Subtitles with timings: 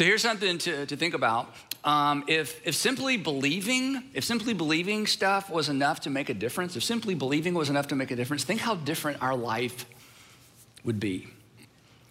[0.00, 1.54] So here's something to, to think about.
[1.84, 6.74] Um, if, if simply believing, if simply believing stuff was enough to make a difference,
[6.74, 9.84] if simply believing was enough to make a difference, think how different our life
[10.84, 11.28] would be.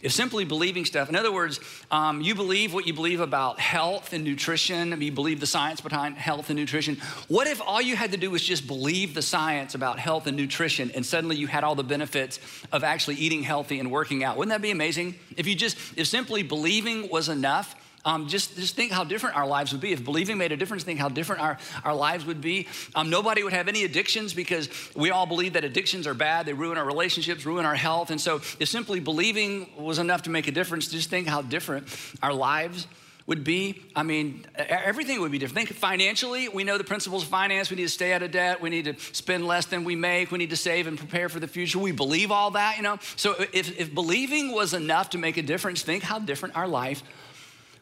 [0.01, 1.59] If simply believing stuff, in other words,
[1.91, 6.15] um, you believe what you believe about health and nutrition, you believe the science behind
[6.15, 6.97] health and nutrition.
[7.27, 10.37] What if all you had to do was just believe the science about health and
[10.37, 12.39] nutrition and suddenly you had all the benefits
[12.71, 14.37] of actually eating healthy and working out?
[14.37, 15.15] Wouldn't that be amazing?
[15.35, 19.45] If you just, if simply believing was enough, um, just, just think how different our
[19.45, 19.91] lives would be.
[19.91, 22.67] If believing made a difference, think how different our, our lives would be.
[22.95, 26.45] Um, nobody would have any addictions because we all believe that addictions are bad.
[26.45, 28.09] They ruin our relationships, ruin our health.
[28.09, 31.87] And so, if simply believing was enough to make a difference, just think how different
[32.23, 32.87] our lives
[33.27, 33.83] would be.
[33.95, 35.67] I mean, everything would be different.
[35.67, 37.69] Think financially, we know the principles of finance.
[37.69, 38.59] We need to stay out of debt.
[38.59, 40.31] We need to spend less than we make.
[40.31, 41.77] We need to save and prepare for the future.
[41.77, 42.97] We believe all that, you know.
[43.17, 47.03] So, if, if believing was enough to make a difference, think how different our life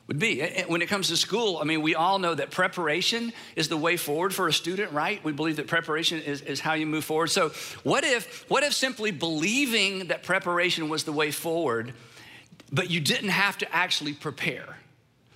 [0.07, 0.41] would be.
[0.67, 3.97] When it comes to school, I mean, we all know that preparation is the way
[3.97, 5.23] forward for a student, right?
[5.23, 7.27] We believe that preparation is, is how you move forward.
[7.27, 7.49] So,
[7.83, 11.93] what if, what if simply believing that preparation was the way forward,
[12.71, 14.77] but you didn't have to actually prepare?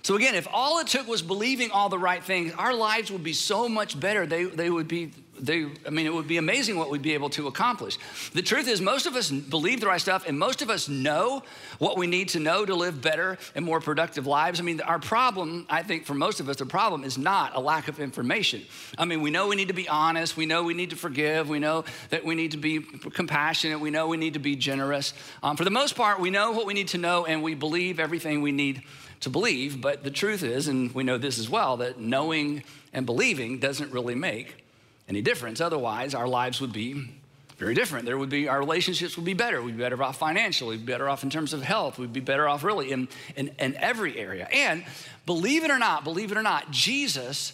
[0.02, 3.22] So, again, if all it took was believing all the right things, our lives would
[3.22, 4.26] be so much better.
[4.26, 5.12] They, they would be
[5.42, 7.98] they, I mean, it would be amazing what we'd be able to accomplish.
[8.32, 11.42] The truth is, most of us believe the right stuff, and most of us know
[11.78, 14.60] what we need to know to live better and more productive lives.
[14.60, 17.60] I mean, our problem, I think, for most of us, the problem is not a
[17.60, 18.62] lack of information.
[18.96, 21.48] I mean, we know we need to be honest, we know we need to forgive,
[21.48, 25.12] we know that we need to be compassionate, we know we need to be generous.
[25.42, 27.98] Um, for the most part, we know what we need to know, and we believe
[27.98, 28.82] everything we need
[29.20, 29.80] to believe.
[29.80, 32.62] But the truth is, and we know this as well, that knowing
[32.92, 34.61] and believing doesn't really make
[35.08, 35.60] any difference.
[35.60, 37.10] Otherwise, our lives would be
[37.58, 38.06] very different.
[38.06, 39.62] There would be, our relationships would be better.
[39.62, 42.20] We'd be better off financially, we'd be better off in terms of health, we'd be
[42.20, 44.48] better off really in, in, in every area.
[44.52, 44.84] And
[45.26, 47.52] believe it or not, believe it or not, Jesus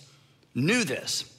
[0.55, 1.31] knew this.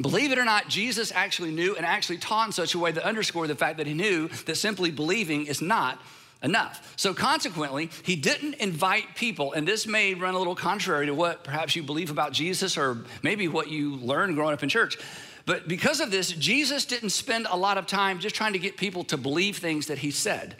[0.00, 3.04] Believe it or not, Jesus actually knew and actually taught in such a way that
[3.04, 6.00] underscored the fact that he knew that simply believing is not
[6.42, 6.94] enough.
[6.96, 11.44] So consequently, he didn't invite people, and this may run a little contrary to what
[11.44, 14.98] perhaps you believe about Jesus or maybe what you learned growing up in church.
[15.44, 18.76] But because of this, Jesus didn't spend a lot of time just trying to get
[18.76, 20.56] people to believe things that he said.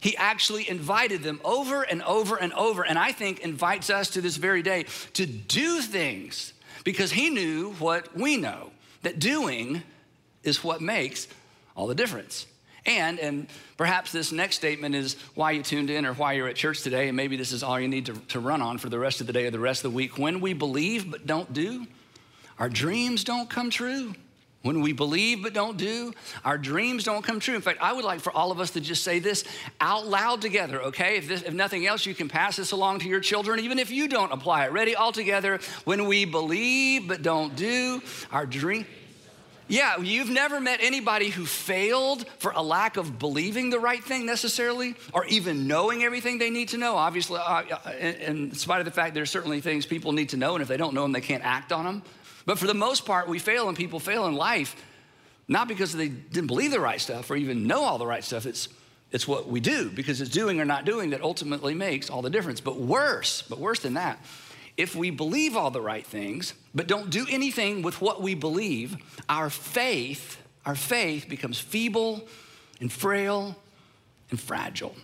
[0.00, 4.20] He actually invited them over and over and over, and I think invites us to
[4.20, 8.70] this very day to do things because he knew what we know
[9.02, 9.82] that doing
[10.42, 11.28] is what makes
[11.76, 12.46] all the difference.
[12.84, 16.56] And, and perhaps this next statement is why you tuned in or why you're at
[16.56, 18.98] church today, and maybe this is all you need to, to run on for the
[18.98, 20.18] rest of the day or the rest of the week.
[20.18, 21.86] When we believe but don't do,
[22.58, 24.14] our dreams don't come true.
[24.62, 26.12] When we believe but don't do,
[26.44, 27.56] our dreams don't come true.
[27.56, 29.42] In fact, I would like for all of us to just say this
[29.80, 31.16] out loud together, okay?
[31.16, 33.90] If, this, if nothing else, you can pass this along to your children, even if
[33.90, 34.72] you don't apply it.
[34.72, 34.94] Ready?
[34.94, 35.58] All together.
[35.84, 38.86] When we believe but don't do, our dream.
[39.66, 44.26] Yeah, you've never met anybody who failed for a lack of believing the right thing
[44.26, 46.94] necessarily, or even knowing everything they need to know.
[46.94, 50.36] Obviously, uh, uh in, in spite of the fact there's certainly things people need to
[50.36, 52.02] know, and if they don't know them, they can't act on them.
[52.44, 54.76] But for the most part, we fail and people fail in life,
[55.48, 58.46] not because they didn't believe the right stuff or even know all the right stuff.
[58.46, 58.68] It's,
[59.10, 62.30] it's what we do because it's doing or not doing that ultimately makes all the
[62.30, 62.60] difference.
[62.60, 64.18] But worse, but worse than that,
[64.76, 68.96] if we believe all the right things, but don't do anything with what we believe,
[69.28, 72.26] our faith, our faith becomes feeble
[72.80, 73.56] and frail
[74.30, 74.94] and fragile.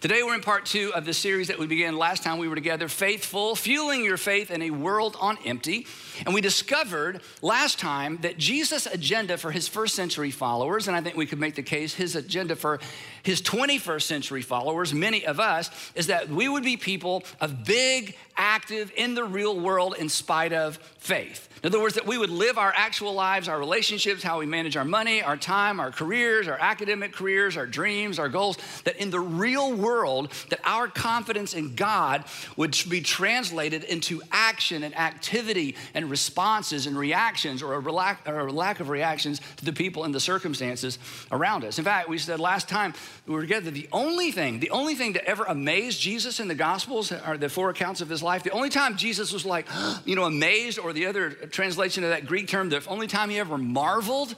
[0.00, 2.54] Today, we're in part two of the series that we began last time we were
[2.54, 5.86] together Faithful, Fueling Your Faith in a World on Empty.
[6.24, 11.00] And we discovered last time that Jesus' agenda for his first century followers, and I
[11.00, 12.78] think we could make the case his agenda for
[13.22, 18.16] his 21st century followers, many of us, is that we would be people of big,
[18.36, 21.48] active, in the real world in spite of faith.
[21.62, 24.76] In other words, that we would live our actual lives, our relationships, how we manage
[24.76, 29.10] our money, our time, our careers, our academic careers, our dreams, our goals, that in
[29.10, 32.24] the real world that our confidence in God
[32.56, 38.46] would be translated into action and activity and responses and reactions or a, lack, or
[38.46, 40.98] a lack of reactions to the people and the circumstances
[41.30, 41.78] around us.
[41.78, 42.94] In fact, we said last time
[43.26, 46.54] we were together, the only thing, the only thing to ever amaze Jesus in the
[46.54, 48.42] Gospels are the four accounts of his life.
[48.42, 49.66] The only time Jesus was like,
[50.04, 53.38] you know, amazed, or the other translation of that Greek term, the only time he
[53.38, 54.34] ever marveled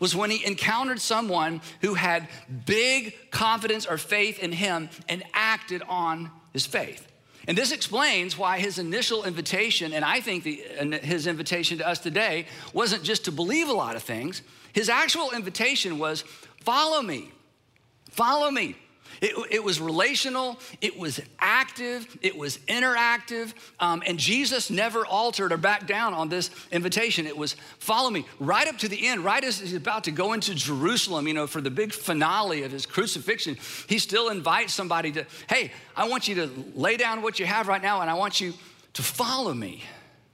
[0.00, 2.28] was when he encountered someone who had
[2.66, 7.06] big confidence or faith in him and acted on his faith.
[7.46, 10.62] And this explains why his initial invitation, and I think the,
[11.02, 14.42] his invitation to us today, wasn't just to believe a lot of things.
[14.72, 16.22] His actual invitation was
[16.64, 17.30] follow me,
[18.10, 18.76] follow me.
[19.20, 25.52] It, it was relational, it was active, it was interactive, um, and Jesus never altered
[25.52, 27.26] or backed down on this invitation.
[27.26, 30.32] It was follow me right up to the end, right as he's about to go
[30.32, 33.58] into Jerusalem, you know, for the big finale of his crucifixion.
[33.88, 37.68] He still invites somebody to, hey, I want you to lay down what you have
[37.68, 38.54] right now, and I want you
[38.94, 39.82] to follow me.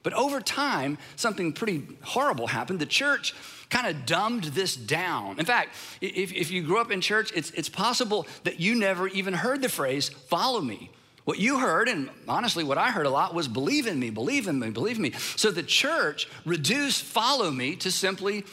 [0.05, 2.79] But over time, something pretty horrible happened.
[2.79, 3.35] The church
[3.71, 5.39] kind of dumbed this down.
[5.39, 9.09] In fact, if, if you grew up in church, it's, it's possible that you never
[9.09, 10.91] even heard the phrase, follow me.
[11.25, 14.47] What you heard, and honestly, what I heard a lot was believe in me, believe
[14.47, 15.13] in me, believe in me.
[15.35, 18.45] So the church reduced follow me to simply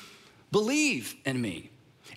[0.51, 1.69] believe in me.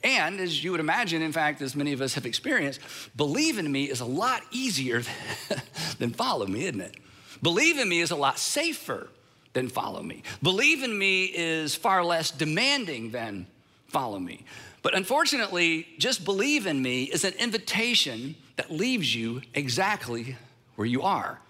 [0.03, 2.81] And as you would imagine, in fact, as many of us have experienced,
[3.17, 5.03] believe in me is a lot easier
[5.99, 6.97] than follow me, isn't it?
[7.43, 9.09] Believe in me is a lot safer
[9.57, 10.23] than follow me.
[10.43, 13.47] Believe in me is far less demanding than
[13.89, 14.45] follow me.
[14.83, 20.37] But unfortunately, just believe in me is an invitation that leaves you exactly
[20.75, 21.41] where you are.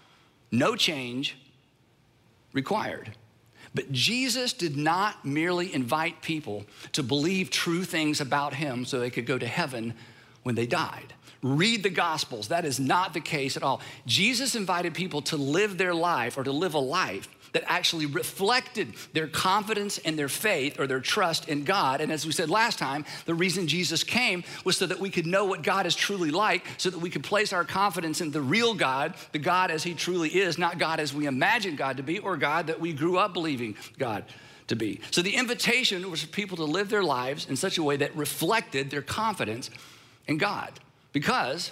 [0.51, 1.37] No change
[2.53, 3.11] required.
[3.75, 9.09] But Jesus did not merely invite people to believe true things about him so they
[9.09, 9.93] could go to heaven
[10.43, 11.13] when they died.
[11.43, 12.47] Read the Gospels.
[12.47, 13.81] That is not the case at all.
[14.05, 18.93] Jesus invited people to live their life or to live a life that actually reflected
[19.13, 22.01] their confidence and their faith or their trust in God.
[22.01, 25.25] And as we said last time, the reason Jesus came was so that we could
[25.25, 28.41] know what God is truly like, so that we could place our confidence in the
[28.41, 32.03] real God, the God as He truly is, not God as we imagine God to
[32.03, 34.23] be or God that we grew up believing God
[34.67, 35.01] to be.
[35.11, 38.15] So the invitation was for people to live their lives in such a way that
[38.15, 39.69] reflected their confidence
[40.27, 40.71] in God.
[41.13, 41.71] Because,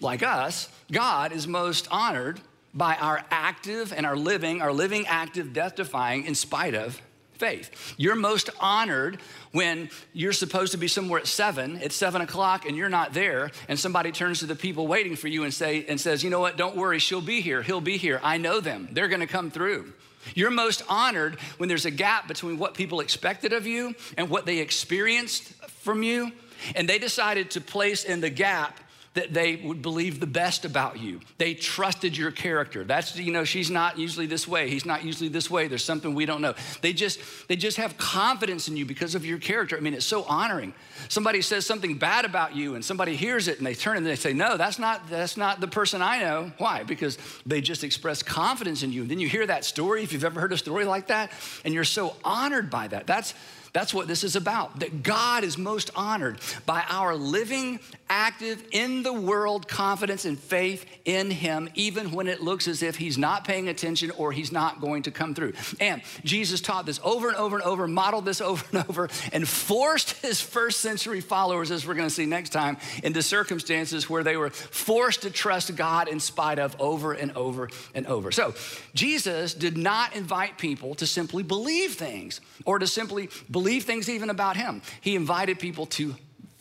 [0.00, 2.40] like us, God is most honored
[2.72, 7.00] by our active and our living, our living, active, death defying, in spite of
[7.40, 7.94] faith.
[7.96, 9.18] You're most honored
[9.52, 13.50] when you're supposed to be somewhere at seven, it's seven o'clock, and you're not there,
[13.66, 16.38] and somebody turns to the people waiting for you and say and says, "You know
[16.38, 16.56] what?
[16.58, 17.62] Don't worry, she'll be here.
[17.62, 18.20] He'll be here.
[18.22, 18.88] I know them.
[18.92, 19.92] They're going to come through."
[20.34, 24.44] You're most honored when there's a gap between what people expected of you and what
[24.44, 26.32] they experienced from you,
[26.76, 28.78] and they decided to place in the gap
[29.14, 31.20] that they would believe the best about you.
[31.36, 32.84] They trusted your character.
[32.84, 34.70] That's you know she's not usually this way.
[34.70, 35.66] He's not usually this way.
[35.66, 36.54] There's something we don't know.
[36.80, 37.18] They just
[37.48, 39.76] they just have confidence in you because of your character.
[39.76, 40.74] I mean, it's so honoring.
[41.08, 44.14] Somebody says something bad about you and somebody hears it and they turn and they
[44.14, 46.84] say, "No, that's not that's not the person I know." Why?
[46.84, 49.02] Because they just express confidence in you.
[49.02, 51.32] And then you hear that story if you've ever heard a story like that
[51.64, 53.08] and you're so honored by that.
[53.08, 53.34] That's
[53.72, 54.80] that's what this is about.
[54.80, 57.78] That God is most honored by our living,
[58.08, 62.96] active, in the world confidence and faith in Him, even when it looks as if
[62.96, 65.52] He's not paying attention or He's not going to come through.
[65.80, 69.46] And Jesus taught this over and over and over, modeled this over and over, and
[69.46, 74.24] forced His first century followers, as we're going to see next time, into circumstances where
[74.24, 78.32] they were forced to trust God in spite of over and over and over.
[78.32, 78.54] So,
[78.94, 84.08] Jesus did not invite people to simply believe things or to simply believe believe things
[84.08, 84.80] even about him.
[85.02, 86.14] He invited people to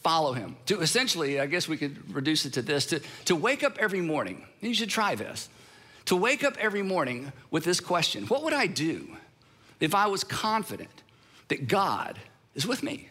[0.03, 0.57] follow him.
[0.65, 4.01] To essentially, I guess we could reduce it to this to, to wake up every
[4.01, 4.45] morning.
[4.59, 5.47] You should try this.
[6.05, 9.15] To wake up every morning with this question What would I do
[9.79, 11.03] if I was confident
[11.47, 12.19] that God
[12.53, 13.07] is with me?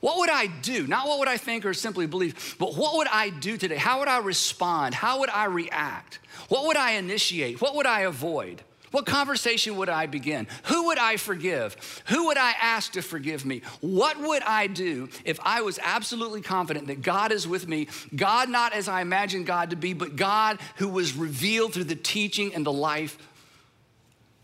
[0.00, 0.86] What would I do?
[0.86, 3.76] Not what would I think or simply believe, but what would I do today?
[3.76, 4.94] How would I respond?
[4.94, 6.18] How would I react?
[6.50, 7.60] What would I initiate?
[7.60, 8.62] What would I avoid?
[8.90, 10.46] What conversation would I begin?
[10.64, 12.02] Who would I forgive?
[12.06, 13.62] Who would I ask to forgive me?
[13.80, 17.88] What would I do if I was absolutely confident that God is with me?
[18.14, 21.96] God, not as I imagined God to be, but God who was revealed through the
[21.96, 23.18] teaching and the life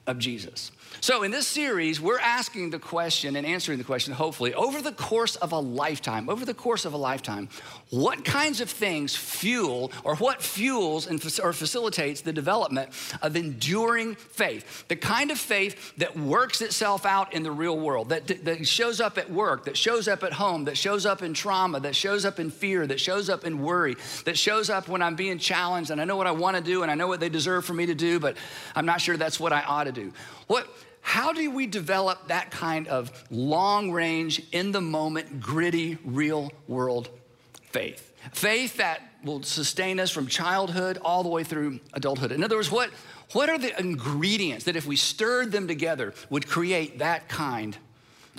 [0.06, 0.70] of Jesus.
[1.00, 4.92] So, in this series, we're asking the question and answering the question, hopefully, over the
[4.92, 7.48] course of a lifetime, over the course of a lifetime,
[7.90, 12.90] what kinds of things fuel or what fuels and, or facilitates the development
[13.22, 14.86] of enduring faith?
[14.88, 19.00] The kind of faith that works itself out in the real world, that, that shows
[19.00, 22.24] up at work, that shows up at home, that shows up in trauma, that shows
[22.24, 25.90] up in fear, that shows up in worry, that shows up when I'm being challenged
[25.90, 27.74] and I know what I want to do and I know what they deserve for
[27.74, 28.36] me to do, but
[28.74, 30.12] I'm not sure that's what I ought to do.
[30.46, 30.68] What
[31.06, 37.10] how do we develop that kind of long range, in the moment, gritty, real world
[37.70, 38.10] faith?
[38.32, 42.32] Faith that will sustain us from childhood all the way through adulthood.
[42.32, 42.88] In other words, what,
[43.32, 47.76] what are the ingredients that if we stirred them together would create that kind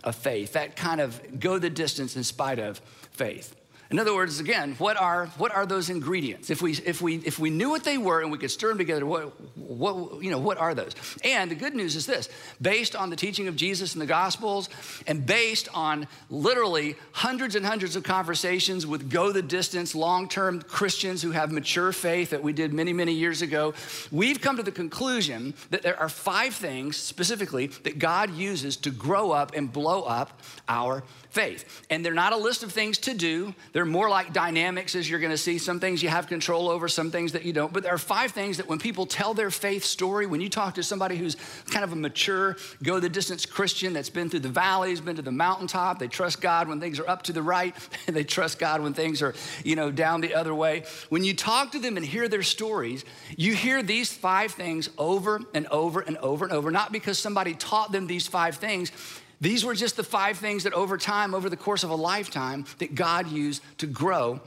[0.03, 2.79] of faith, that kind of go the distance in spite of
[3.11, 3.55] faith?
[3.95, 6.49] In other words, again, what are, what are those ingredients?
[6.49, 8.77] If we, if, we, if we knew what they were and we could stir them
[8.77, 10.91] together, what, what, you know, what are those?
[11.23, 12.27] And the good news is this
[12.61, 14.67] based on the teaching of Jesus in the Gospels
[15.07, 20.61] and based on literally hundreds and hundreds of conversations with go the distance, long term
[20.61, 23.73] Christians who have mature faith that we did many, many years ago,
[24.11, 28.89] we've come to the conclusion that there are five things specifically that God uses to
[28.89, 31.01] grow up and blow up our
[31.35, 31.85] faith.
[31.89, 35.19] And they're not a list of things to do, they're more like dynamics, as you're
[35.19, 35.57] gonna see.
[35.57, 37.73] Some things you have control over, some things that you don't.
[37.73, 40.75] But there are five things that when people tell their faith story, when you talk
[40.75, 41.35] to somebody who's
[41.69, 45.21] kind of a mature, go the distance Christian that's been through the valleys, been to
[45.21, 47.75] the mountaintop, they trust God when things are up to the right,
[48.07, 50.85] and they trust God when things are, you know, down the other way.
[51.09, 53.03] When you talk to them and hear their stories,
[53.35, 57.55] you hear these five things over and over and over and over, not because somebody
[57.55, 58.93] taught them these five things
[59.41, 62.65] these were just the five things that over time, over the course of a lifetime,
[62.79, 64.39] that God used to grow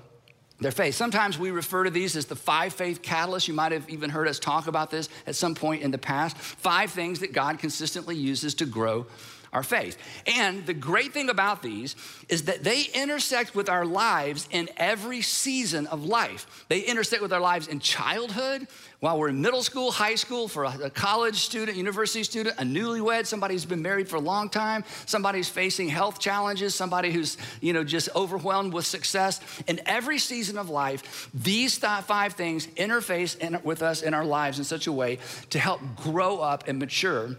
[0.61, 0.95] their faith.
[0.95, 3.47] Sometimes we refer to these as the five faith catalysts.
[3.47, 6.37] You might have even heard us talk about this at some point in the past.
[6.37, 9.07] Five things that God consistently uses to grow
[9.53, 9.97] our faith.
[10.27, 11.97] And the great thing about these
[12.29, 16.65] is that they intersect with our lives in every season of life.
[16.69, 18.67] They intersect with our lives in childhood,
[19.01, 23.27] while we're in middle school, high school, for a, college student, university student, a newlywed,
[23.27, 27.39] somebody who's been married for a long time, somebody who's facing health challenges, somebody who's,
[27.61, 29.41] you know, just overwhelmed with success.
[29.69, 34.59] In every season of life, these five things interface in, with us in our lives
[34.59, 35.19] in such a way
[35.51, 37.37] to help grow up and mature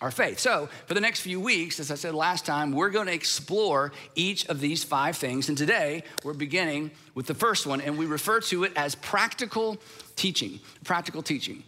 [0.00, 0.38] our faith.
[0.38, 3.92] So, for the next few weeks, as I said last time, we're going to explore
[4.14, 5.48] each of these five things.
[5.48, 9.78] And today, we're beginning with the first one, and we refer to it as practical
[10.16, 10.60] teaching.
[10.84, 11.62] Practical teaching.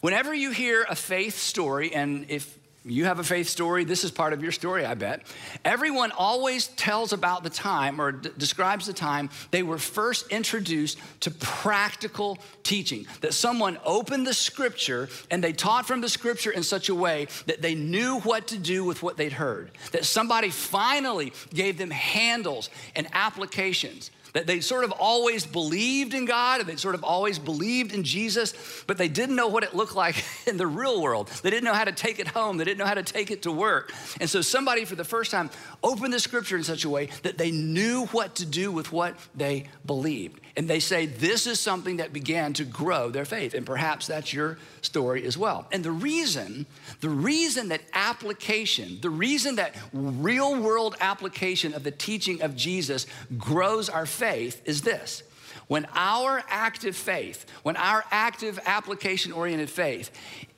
[0.00, 3.84] Whenever you hear a faith story, and if you have a faith story.
[3.84, 5.22] This is part of your story, I bet.
[5.64, 10.98] Everyone always tells about the time or d- describes the time they were first introduced
[11.20, 13.06] to practical teaching.
[13.22, 17.28] That someone opened the scripture and they taught from the scripture in such a way
[17.46, 19.70] that they knew what to do with what they'd heard.
[19.92, 26.26] That somebody finally gave them handles and applications that they sort of always believed in
[26.26, 28.52] God and they sort of always believed in Jesus,
[28.86, 31.28] but they didn't know what it looked like in the real world.
[31.42, 33.42] They didn't know how to take it home, they didn't know how to take it
[33.42, 33.92] to work.
[34.20, 35.50] And so somebody for the first time
[35.82, 39.16] opened the scripture in such a way that they knew what to do with what
[39.34, 40.40] they believed.
[40.56, 43.54] And they say this is something that began to grow their faith.
[43.54, 45.66] And perhaps that's your story as well.
[45.72, 46.66] And the reason,
[47.00, 53.06] the reason that application, the reason that real world application of the teaching of Jesus
[53.36, 54.23] grows our faith
[54.64, 55.22] is this.
[55.66, 60.10] When our active faith, when our active application oriented faith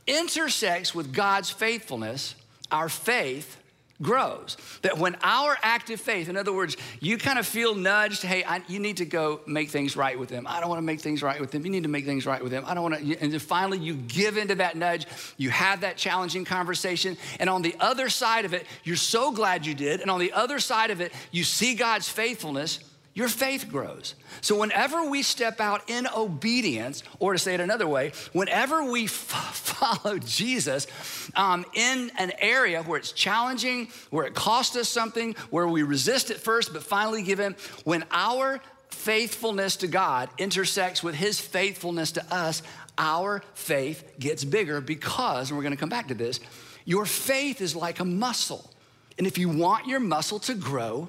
[0.07, 2.35] intersects with God's faithfulness,
[2.71, 3.63] our faith
[4.03, 4.57] grows.
[4.83, 8.63] That when our active faith, in other words, you kind of feel nudged, hey, I,
[8.69, 10.47] you need to go make things right with them.
[10.47, 11.65] I don't want to make things right with them.
[11.65, 12.65] You need to make things right with them.
[12.67, 13.19] I don't want to.
[13.19, 15.07] And then finally, you give into that nudge.
[15.37, 17.17] You have that challenging conversation.
[17.41, 20.01] And on the other side of it, you're so glad you did.
[20.01, 22.81] And on the other side of it, you see God's faithfulness
[23.17, 24.15] your faith grows.
[24.43, 29.05] So, whenever we step out in obedience, or to say it another way, whenever we
[29.05, 29.13] f-
[29.55, 30.87] follow Jesus
[31.35, 36.31] um, in an area where it's challenging, where it costs us something, where we resist
[36.31, 42.13] at first but finally give in, when our faithfulness to God intersects with his faithfulness
[42.13, 42.63] to us,
[42.99, 46.39] our faith gets bigger because, and we're gonna come back to this,
[46.85, 48.71] your faith is like a muscle.
[49.17, 51.09] And if you want your muscle to grow,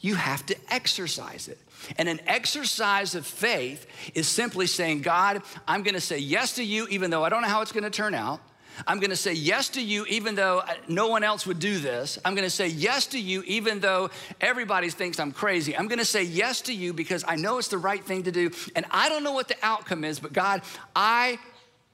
[0.00, 1.58] you have to exercise it.
[1.96, 6.86] And an exercise of faith is simply saying, God, I'm gonna say yes to you,
[6.88, 8.40] even though I don't know how it's gonna turn out.
[8.86, 12.18] I'm gonna say yes to you, even though uh, no one else would do this.
[12.24, 15.76] I'm gonna say yes to you, even though everybody thinks I'm crazy.
[15.76, 18.50] I'm gonna say yes to you because I know it's the right thing to do.
[18.76, 20.62] And I don't know what the outcome is, but God,
[20.94, 21.38] I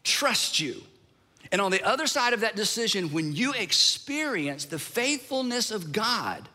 [0.03, 0.83] trust you.
[1.53, 6.49] And on the other side of that decision, when you experience the faithfulness of God,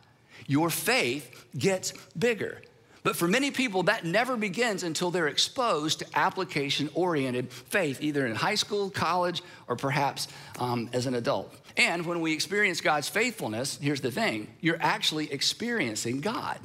[0.49, 2.59] your faith gets bigger.
[3.03, 8.25] But for many people, that never begins until they're exposed to application oriented faith, either
[8.27, 10.27] in high school, college, or perhaps
[10.59, 11.53] um, as an adult.
[11.77, 16.59] And when we experience God's faithfulness, here's the thing you're actually experiencing God.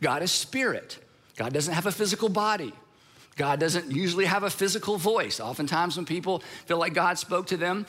[0.00, 0.98] God is spirit,
[1.36, 2.72] God doesn't have a physical body.
[3.36, 5.40] God doesn't usually have a physical voice.
[5.40, 7.86] Oftentimes, when people feel like God spoke to them,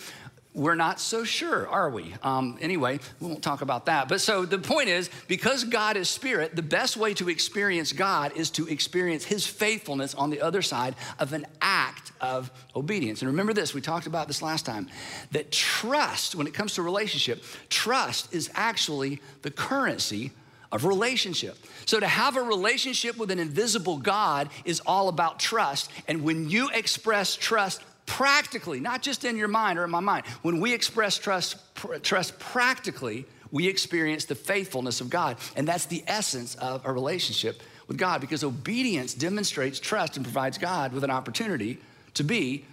[0.54, 2.14] we're not so sure, are we?
[2.22, 4.08] Um, anyway, we won't talk about that.
[4.08, 8.34] But so the point is, because God is spirit, the best way to experience God
[8.36, 13.22] is to experience his faithfulness on the other side of an act of obedience.
[13.22, 14.90] And remember this, we talked about this last time,
[15.32, 20.32] that trust, when it comes to relationship, trust is actually the currency
[20.72, 21.58] of relationship.
[21.86, 25.92] So to have a relationship with an invisible God is all about trust.
[26.08, 30.26] And when you express trust practically, not just in your mind or in my mind.
[30.42, 35.38] When we express trust, pr- trust practically, we experience the faithfulness of God.
[35.56, 40.58] And that's the essence of a relationship with God because obedience demonstrates trust and provides
[40.58, 41.80] God with an opportunity
[42.16, 42.66] to be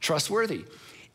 [0.00, 0.64] trustworthy.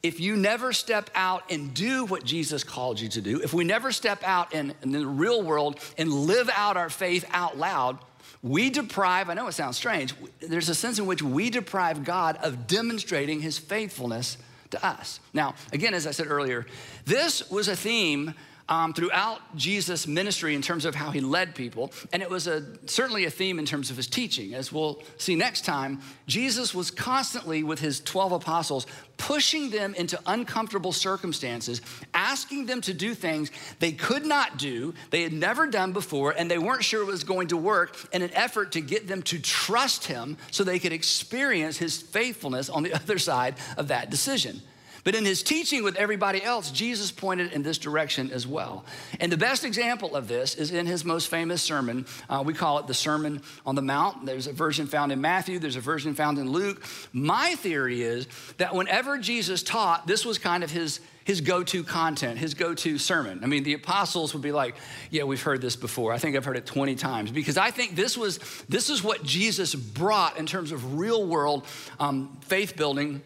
[0.02, 3.64] If you never step out and do what Jesus called you to do, if we
[3.64, 7.98] never step out in, in the real world and live out our faith out loud,
[8.42, 12.38] we deprive, I know it sounds strange, there's a sense in which we deprive God
[12.38, 14.38] of demonstrating his faithfulness
[14.72, 15.20] to us.
[15.34, 16.66] Now, again, as I said earlier,
[17.06, 18.34] this was a theme
[18.70, 21.92] um, throughout Jesus' ministry in terms of how he led people.
[22.12, 24.54] And it was a, certainly a theme in terms of his teaching.
[24.54, 30.20] As we'll see next time, Jesus was constantly with his 12 apostles pushing them into
[30.26, 31.82] uncomfortable circumstances,
[32.14, 36.50] asking them to do things they could not do, they had never done before, and
[36.50, 39.40] they weren't sure it was going to work in an effort to get them to
[39.40, 44.62] trust him so they could experience his faithfulness on the other side of that decision.
[45.04, 48.86] But in his teaching with everybody else, Jesus pointed in this direction as well.
[49.20, 52.06] And the best example of this is in his most famous sermon.
[52.30, 54.26] Uh, we call it the Sermon on the Mount.
[54.26, 56.86] There's a version found in Matthew, there's a version found in Luke.
[57.12, 61.86] My theory is that whenever Jesus taught, this was kind of his his go to
[61.86, 63.40] content, his go to sermon.
[63.44, 64.76] I mean, the apostles would be like,
[65.10, 66.12] Yeah, we've heard this before.
[66.12, 69.24] I think I've heard it 20 times because I think this was this is what
[69.24, 71.66] Jesus brought in terms of real world
[72.00, 73.22] um, faith building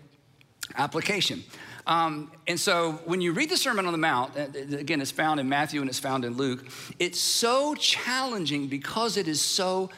[0.76, 1.44] application.
[1.88, 5.40] Um, and so when you read the Sermon on the Mount, uh, again, it's found
[5.40, 6.66] in Matthew and it's found in Luke,
[7.00, 9.90] it's so challenging because it is so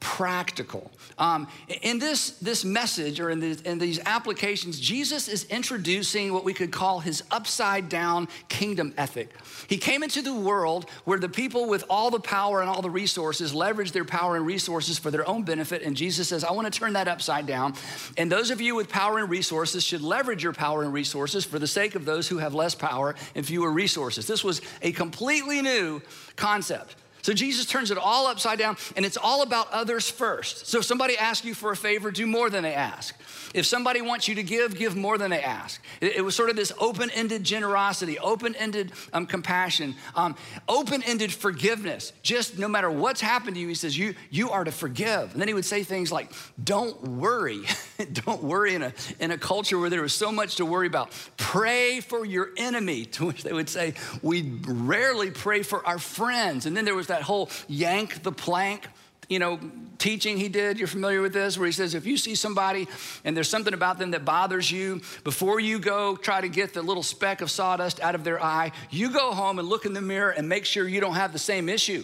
[0.00, 0.90] practical.
[1.18, 1.48] Um,
[1.82, 6.54] in this, this message or in, the, in these applications, Jesus is introducing what we
[6.54, 9.30] could call his upside down kingdom ethic.
[9.66, 12.90] He came into the world where the people with all the power and all the
[12.90, 15.82] resources leverage their power and resources for their own benefit.
[15.82, 17.74] And Jesus says, I want to turn that upside down.
[18.16, 21.58] And those of you with power and resources should leverage your power and resources for
[21.58, 24.26] the sake of those who have less power and fewer resources.
[24.26, 26.00] This was a completely new
[26.36, 26.94] concept.
[27.22, 30.66] So Jesus turns it all upside down and it's all about others first.
[30.66, 33.14] So if somebody asks you for a favor, do more than they ask.
[33.54, 35.82] If somebody wants you to give, give more than they ask.
[36.00, 40.36] It, it was sort of this open ended generosity, open ended um, compassion, um,
[40.68, 42.12] open ended forgiveness.
[42.22, 45.32] Just no matter what's happened to you, he says, you, you are to forgive.
[45.32, 47.62] And then he would say things like, don't worry.
[48.12, 51.12] don't worry in a, in a culture where there was so much to worry about.
[51.36, 56.66] Pray for your enemy, to which they would say, we rarely pray for our friends.
[56.66, 58.88] And then there was that whole yank the plank
[59.28, 59.60] you know,
[59.98, 60.78] teaching he did.
[60.78, 62.88] You're familiar with this, where he says, if you see somebody
[63.24, 66.82] and there's something about them that bothers you, before you go try to get the
[66.82, 70.00] little speck of sawdust out of their eye, you go home and look in the
[70.00, 72.02] mirror and make sure you don't have the same issue.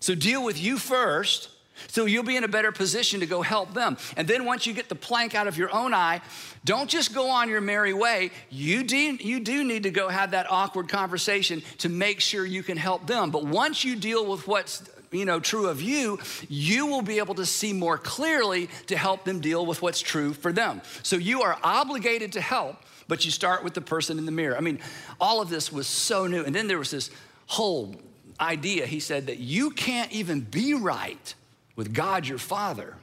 [0.00, 1.48] So deal with you first.
[1.86, 3.96] So you'll be in a better position to go help them.
[4.16, 6.20] And then once you get the plank out of your own eye,
[6.64, 8.30] don't just go on your merry way.
[8.50, 12.62] You do, you do need to go have that awkward conversation to make sure you
[12.62, 13.30] can help them.
[13.30, 17.34] But once you deal with what's you know true of you you will be able
[17.34, 21.42] to see more clearly to help them deal with what's true for them so you
[21.42, 24.78] are obligated to help but you start with the person in the mirror i mean
[25.18, 27.10] all of this was so new and then there was this
[27.46, 27.94] whole
[28.40, 31.34] idea he said that you can't even be right
[31.78, 32.96] with god your father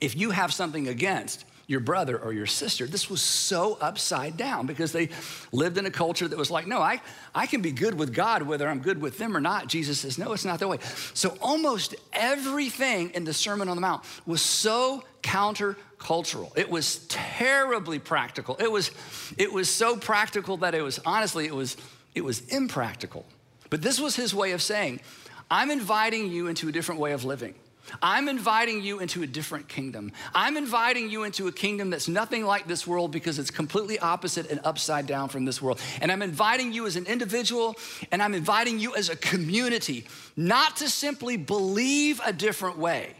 [0.00, 2.84] if you have something against your brother or your sister.
[2.84, 5.08] This was so upside down because they
[5.52, 7.00] lived in a culture that was like, no, I,
[7.32, 9.68] I can be good with God whether I'm good with them or not.
[9.68, 10.78] Jesus says, no, it's not that way.
[11.14, 16.50] So almost everything in the Sermon on the Mount was so countercultural.
[16.58, 18.56] It was terribly practical.
[18.56, 18.90] It was,
[19.38, 21.76] it was so practical that it was honestly, it was,
[22.16, 23.24] it was impractical.
[23.68, 25.02] But this was his way of saying,
[25.48, 27.54] I'm inviting you into a different way of living.
[28.02, 30.12] I'm inviting you into a different kingdom.
[30.34, 34.50] I'm inviting you into a kingdom that's nothing like this world because it's completely opposite
[34.50, 35.80] and upside down from this world.
[36.00, 37.76] And I'm inviting you as an individual
[38.12, 43.14] and I'm inviting you as a community not to simply believe a different way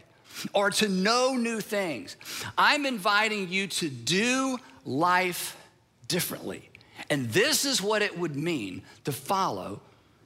[0.53, 2.15] or to know new things.
[2.57, 5.57] I'm inviting you to do life
[6.07, 6.69] differently.
[7.09, 9.81] And this is what it would mean to follow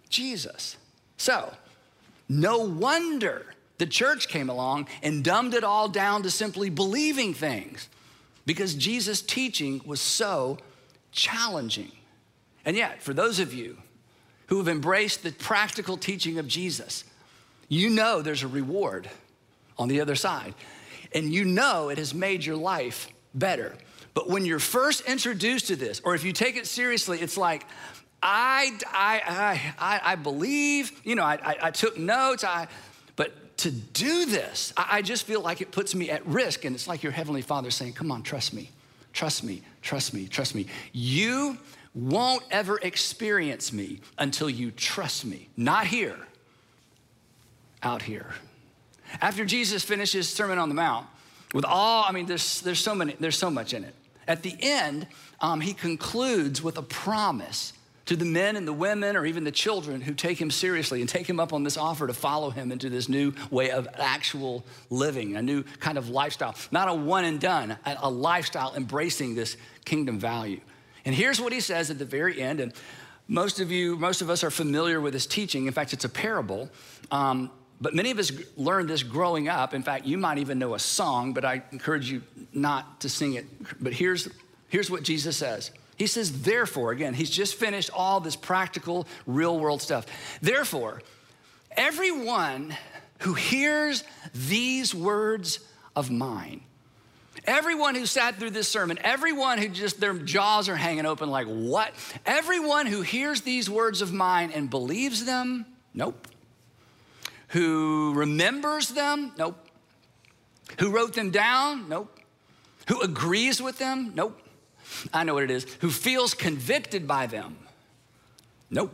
[0.09, 0.77] Jesus.
[1.17, 1.51] So,
[2.27, 7.89] no wonder the church came along and dumbed it all down to simply believing things
[8.45, 10.57] because Jesus' teaching was so
[11.11, 11.91] challenging.
[12.63, 13.77] And yet, for those of you
[14.47, 17.03] who have embraced the practical teaching of Jesus,
[17.67, 19.09] you know there's a reward
[19.77, 20.53] on the other side.
[21.13, 23.75] And you know it has made your life better.
[24.13, 27.65] But when you're first introduced to this, or if you take it seriously, it's like,
[28.23, 32.67] I, I, I, I believe, you know, I, I, I took notes, I,
[33.57, 36.65] to do this, I, I just feel like it puts me at risk.
[36.65, 38.69] And it's like your Heavenly Father saying, Come on, trust me,
[39.13, 40.67] trust me, trust me, trust me.
[40.91, 41.57] You
[41.93, 45.47] won't ever experience me until you trust me.
[45.55, 46.17] Not here,
[47.81, 48.27] out here.
[49.21, 51.07] After Jesus finishes Sermon on the Mount,
[51.53, 53.95] with all, I mean, there's, there's, so, many, there's so much in it.
[54.27, 55.07] At the end,
[55.39, 57.71] um, he concludes with a promise
[58.05, 61.09] to the men and the women or even the children who take him seriously and
[61.09, 64.63] take him up on this offer to follow him into this new way of actual
[64.89, 66.55] living, a new kind of lifestyle.
[66.71, 70.61] Not a one and done, a, lifestyle embracing this kingdom value.
[71.03, 72.59] And here's what he says at the very end.
[72.59, 72.73] And
[73.27, 75.65] most of you, most of us are familiar with this teaching.
[75.65, 76.69] In fact, it's a parable.
[77.09, 77.49] Um,
[77.81, 79.73] but many of us learned this growing up.
[79.73, 82.21] In fact, you might even know a song, but I encourage you
[82.53, 83.45] not to sing it.
[83.81, 84.29] But here's,
[84.69, 89.59] here's what Jesus says He says, Therefore, again, he's just finished all this practical, real
[89.59, 90.05] world stuff.
[90.41, 91.01] Therefore,
[91.71, 92.75] everyone
[93.19, 94.03] who hears
[94.33, 95.59] these words
[95.95, 96.61] of mine,
[97.45, 101.47] everyone who sat through this sermon, everyone who just their jaws are hanging open, like,
[101.47, 101.93] what?
[102.25, 106.27] Everyone who hears these words of mine and believes them, nope
[107.55, 109.31] who remembers them?
[109.37, 109.57] Nope.
[110.79, 111.87] Who wrote them down?
[111.87, 112.19] Nope.
[112.89, 114.11] Who agrees with them?
[114.13, 114.41] Nope.
[115.13, 115.65] I know what it is.
[115.81, 117.57] Who feels convicted by them?
[118.69, 118.93] Nope.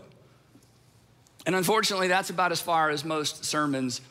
[1.45, 4.01] And unfortunately, that's about as far as most sermons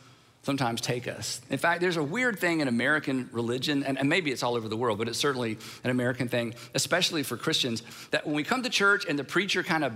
[0.43, 1.40] sometimes take us.
[1.51, 4.69] In fact, there's a weird thing in American religion, and, and, maybe it's all over
[4.69, 8.62] the world, but it's certainly an American thing, especially for Christians, that when we come
[8.62, 9.93] to church and the preacher kind of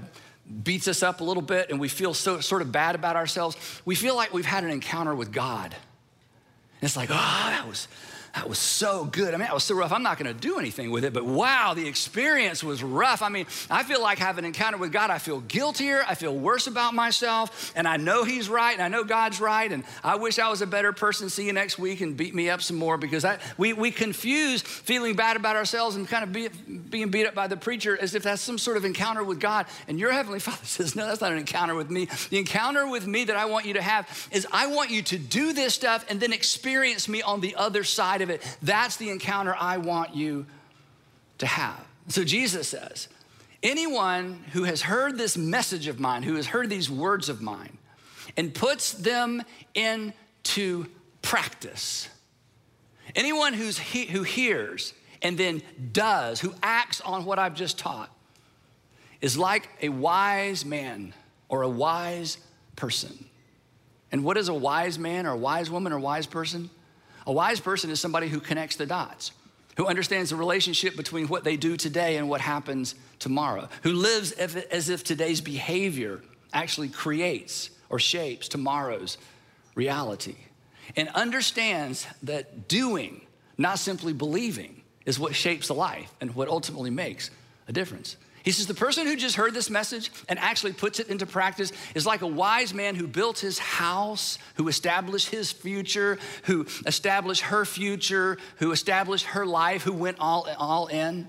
[0.63, 3.57] beats us up a little bit and we feel so sort of bad about ourselves,
[3.87, 5.73] we feel like we've had an encounter with God.
[5.73, 7.89] And it's like, oh, that was
[8.35, 9.29] that was so good.
[9.29, 9.93] I mean, that was so rough.
[9.93, 13.23] I'm not going to do anything with it, but wow, the experience was rough.
[13.23, 15.11] I mean, I feel like having an encounter with God.
[15.11, 16.05] I feel guiltier.
[16.09, 17.73] I feel worse about myself.
[17.77, 19.71] And I know He's right and I know God's right.
[19.71, 21.31] And I wish I was a better person.
[21.31, 24.63] See you next week and beat me up some more because I, we, we confuse
[24.63, 26.49] feeling bad about ourselves and kind of be,
[26.91, 29.67] being beat up by the preacher as if that's some sort of encounter with God.
[29.87, 32.09] And your Heavenly Father says, no, that's not an encounter with me.
[32.31, 35.19] The encounter with me that I want you to have is I want you to
[35.19, 38.43] do this stuff and then experience me on the other side of it.
[38.61, 40.47] That's the encounter I want you
[41.39, 41.81] to have.
[42.09, 43.09] So Jesus says,
[43.63, 47.79] anyone who has heard this message of mine, who has heard these words of mine,
[48.37, 49.43] and puts them
[49.75, 50.87] into
[51.23, 52.09] practice,
[53.15, 58.11] anyone who's he, who hears and then does, who acts on what I've just taught,
[59.21, 61.15] is like a wise man
[61.49, 62.37] or a wise
[62.77, 63.25] person.
[64.13, 66.69] And what is a wise man or a wise woman or wise person?
[67.27, 69.33] A wise person is somebody who connects the dots,
[69.77, 74.33] who understands the relationship between what they do today and what happens tomorrow, who lives
[74.33, 76.21] as if today's behavior
[76.53, 79.19] actually creates or shapes tomorrow's
[79.75, 80.37] reality,
[80.97, 83.23] and understands that doing,
[83.59, 87.31] not simply believing, is what shapes the life and what ultimately makes
[87.69, 88.17] a difference.
[88.45, 91.73] He says, The person who just heard this message and actually puts it into practice
[91.95, 97.43] is like a wise man who built his house, who established his future, who established
[97.43, 101.27] her future, who established her life, who went all, all in.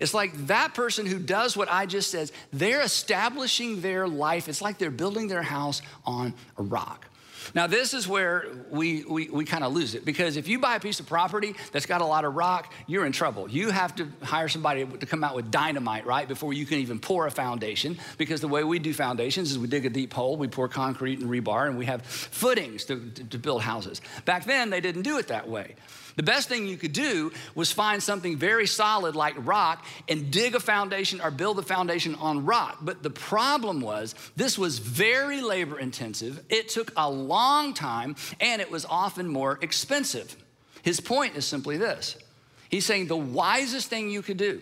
[0.00, 4.48] It's like that person who does what I just said, they're establishing their life.
[4.48, 7.06] It's like they're building their house on a rock.
[7.54, 10.76] Now, this is where we, we, we kind of lose it because if you buy
[10.76, 13.48] a piece of property that's got a lot of rock, you're in trouble.
[13.48, 16.98] You have to hire somebody to come out with dynamite, right, before you can even
[16.98, 20.36] pour a foundation because the way we do foundations is we dig a deep hole,
[20.36, 24.00] we pour concrete and rebar, and we have footings to, to, to build houses.
[24.24, 25.74] Back then, they didn't do it that way.
[26.16, 30.54] The best thing you could do was find something very solid like rock and dig
[30.54, 32.78] a foundation or build a foundation on rock.
[32.82, 38.62] But the problem was this was very labor intensive, it took a long time, and
[38.62, 40.36] it was often more expensive.
[40.82, 42.16] His point is simply this
[42.68, 44.60] He's saying the wisest thing you could do,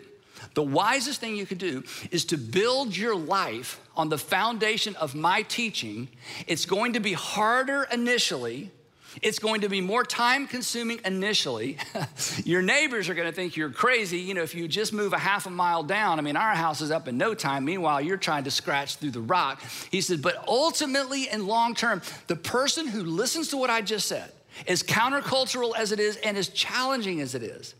[0.55, 5.15] the wisest thing you could do is to build your life on the foundation of
[5.15, 6.09] my teaching.
[6.47, 8.71] It's going to be harder initially
[9.20, 11.77] it's going to be more time consuming initially.
[12.44, 14.18] your neighbors are going to think you're crazy.
[14.18, 16.81] You know, if you just move a half a mile down, I mean, our house
[16.81, 17.64] is up in no time.
[17.64, 19.62] Meanwhile, you're trying to scratch through the rock.
[19.90, 24.07] He said, but ultimately and long term, the person who listens to what I just
[24.07, 24.33] said,
[24.66, 27.75] as countercultural as it is and as challenging as it is,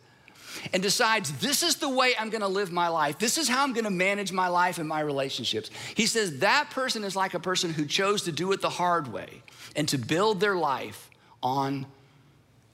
[0.73, 3.73] and decides this is the way I'm gonna live my life, this is how I'm
[3.73, 5.71] gonna manage my life and my relationships.
[5.95, 9.13] He says that person is like a person who chose to do it the hard
[9.13, 9.43] way
[9.75, 11.11] and to build their life
[11.43, 11.87] on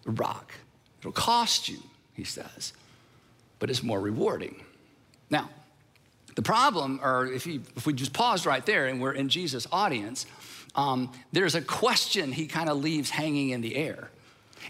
[0.05, 0.53] the rock.
[1.01, 1.79] It'll cost you,
[2.15, 2.73] he says,
[3.59, 4.63] but it's more rewarding.
[5.31, 5.51] Now,
[6.35, 10.27] the problem, or if, if we just pause right there and we're in Jesus' audience,
[10.75, 14.11] um, there's a question he kind of leaves hanging in the air.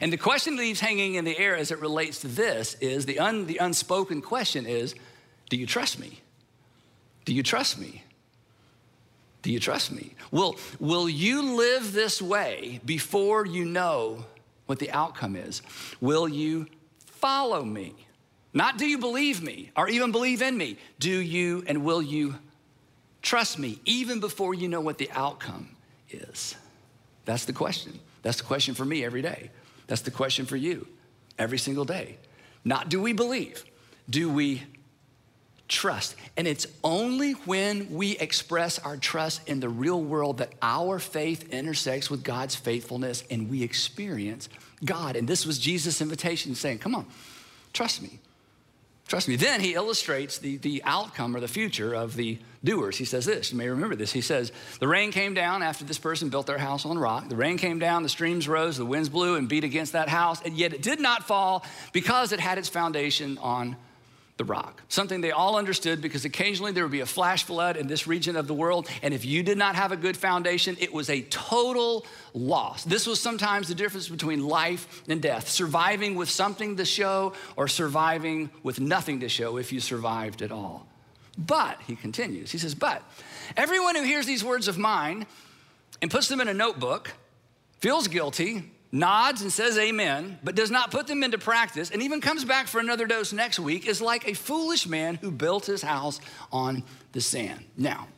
[0.00, 3.18] And the question leaves hanging in the air as it relates to this is the,
[3.18, 4.94] un, the unspoken question is
[5.50, 6.20] Do you trust me?
[7.24, 8.02] Do you trust me?
[9.42, 10.14] Do you trust me?
[10.30, 14.24] Will, will you live this way before you know
[14.66, 15.62] what the outcome is?
[16.00, 16.66] Will you
[17.06, 17.94] follow me?
[18.52, 20.78] Not do you believe me or even believe in me?
[20.98, 22.34] Do you and will you
[23.22, 25.76] trust me even before you know what the outcome
[26.10, 26.56] is?
[27.24, 27.98] That's the question.
[28.22, 29.50] That's the question for me every day.
[29.86, 30.86] That's the question for you
[31.38, 32.16] every single day.
[32.64, 33.64] Not do we believe,
[34.10, 34.62] do we
[35.68, 36.16] trust.
[36.36, 41.52] And it's only when we express our trust in the real world that our faith
[41.52, 44.48] intersects with God's faithfulness and we experience
[44.84, 45.16] God.
[45.16, 47.06] And this was Jesus' invitation saying, Come on,
[47.72, 48.18] trust me.
[49.08, 49.36] Trust me.
[49.36, 52.98] Then he illustrates the, the outcome or the future of the doers.
[52.98, 54.12] He says this, you may remember this.
[54.12, 57.30] He says, The rain came down after this person built their house on rock.
[57.30, 60.42] The rain came down, the streams rose, the winds blew and beat against that house,
[60.42, 63.76] and yet it did not fall because it had its foundation on
[64.38, 64.80] the rock.
[64.88, 68.36] Something they all understood because occasionally there would be a flash flood in this region
[68.36, 68.88] of the world.
[69.02, 72.84] And if you did not have a good foundation, it was a total loss.
[72.84, 77.68] This was sometimes the difference between life and death surviving with something to show or
[77.68, 80.86] surviving with nothing to show if you survived at all.
[81.36, 83.02] But, he continues, he says, but
[83.56, 85.26] everyone who hears these words of mine
[86.00, 87.12] and puts them in a notebook
[87.80, 92.20] feels guilty nods and says amen, but does not put them into practice, and even
[92.20, 95.82] comes back for another dose next week, is like a foolish man who built his
[95.82, 96.20] house
[96.52, 97.64] on the sand.
[97.76, 98.08] Now,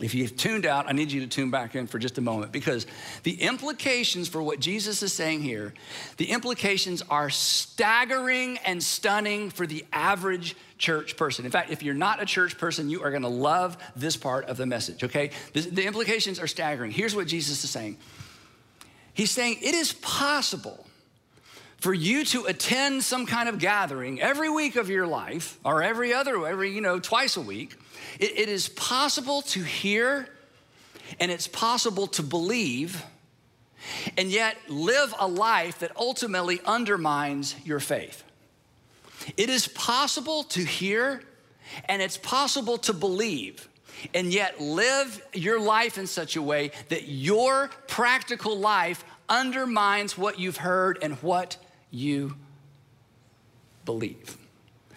[0.00, 2.52] if you've tuned out, I need you to tune back in for just a moment
[2.52, 2.86] because
[3.24, 5.74] the implications for what Jesus is saying here,
[6.18, 11.44] the implications are staggering and stunning for the average church person.
[11.44, 14.44] In fact, if you're not a church person, you are going to love this part
[14.44, 15.30] of the message, okay?
[15.52, 16.92] The, the implications are staggering.
[16.92, 17.98] Here's what Jesus is saying
[19.18, 20.86] He's saying it is possible
[21.78, 26.14] for you to attend some kind of gathering every week of your life or every
[26.14, 27.74] other, every, you know, twice a week.
[28.20, 30.28] it, it is possible to hear
[31.18, 33.04] and it's possible to believe
[34.16, 38.22] and yet live a life that ultimately undermines your faith.
[39.36, 41.24] It is possible to hear
[41.86, 43.67] and it's possible to believe
[44.14, 50.38] and yet live your life in such a way that your practical life undermines what
[50.38, 51.56] you've heard and what
[51.90, 52.34] you
[53.84, 54.36] believe.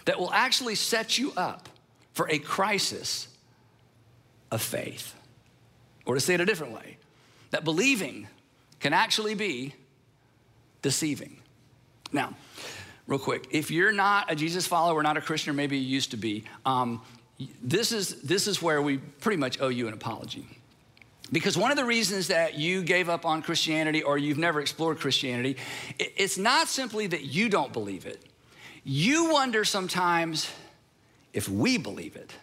[0.06, 1.70] That will actually set you up
[2.14, 3.28] for a crisis
[4.52, 5.16] of faith.
[6.06, 6.98] Or to say it a different way,
[7.52, 8.28] that believing
[8.80, 9.76] can actually be
[10.82, 11.38] deceiving.
[12.12, 12.36] Now,
[13.08, 16.12] real quick, if you're not a Jesus follower, not a Christian, or maybe you used
[16.12, 17.02] to be, um,
[17.62, 20.48] this, is, this is where we pretty much owe you an apology.
[21.32, 25.00] Because one of the reasons that you gave up on Christianity or you've never explored
[25.00, 25.58] Christianity,
[25.98, 28.22] it's not simply that you don't believe it.
[28.84, 30.50] You wonder sometimes
[31.34, 32.34] if we believe it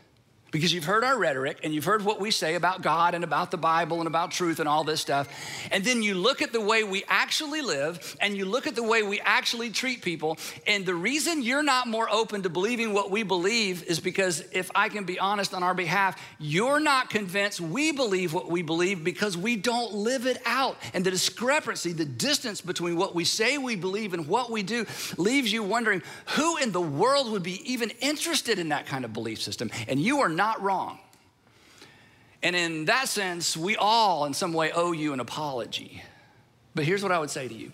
[0.51, 3.51] because you've heard our rhetoric and you've heard what we say about God and about
[3.51, 5.29] the Bible and about truth and all this stuff.
[5.71, 8.83] And then you look at the way we actually live and you look at the
[8.83, 10.39] way we actually treat people.
[10.67, 14.71] And the reason you're not more open to believing what we believe is because, if
[14.75, 19.05] I can be honest on our behalf, you're not convinced we believe what we believe
[19.05, 20.77] because we don't live it out.
[20.95, 24.87] And the discrepancy, the distance between what we say we believe and what we do
[25.17, 29.13] leaves you wondering who in the world would be even interested in that kind of
[29.13, 29.71] belief system.
[29.87, 30.99] And you are not wrong.
[32.43, 36.03] And in that sense, we all, in some way, owe you an apology.
[36.75, 37.73] But here's what I would say to you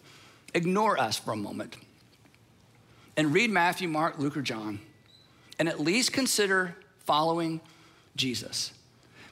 [0.55, 1.77] ignore us for a moment.
[3.17, 4.81] and read Matthew, Mark, Luke, or John,
[5.59, 7.61] and at least consider following
[8.17, 8.73] Jesus.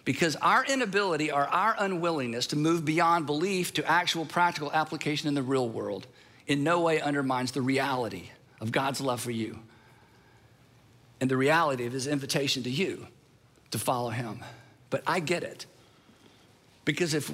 [0.05, 5.35] Because our inability or our unwillingness to move beyond belief to actual practical application in
[5.35, 6.07] the real world
[6.47, 9.59] in no way undermines the reality of God's love for you
[11.21, 13.07] and the reality of his invitation to you
[13.73, 14.45] to follow him.
[14.91, 15.67] But I get it.
[16.85, 17.31] Because if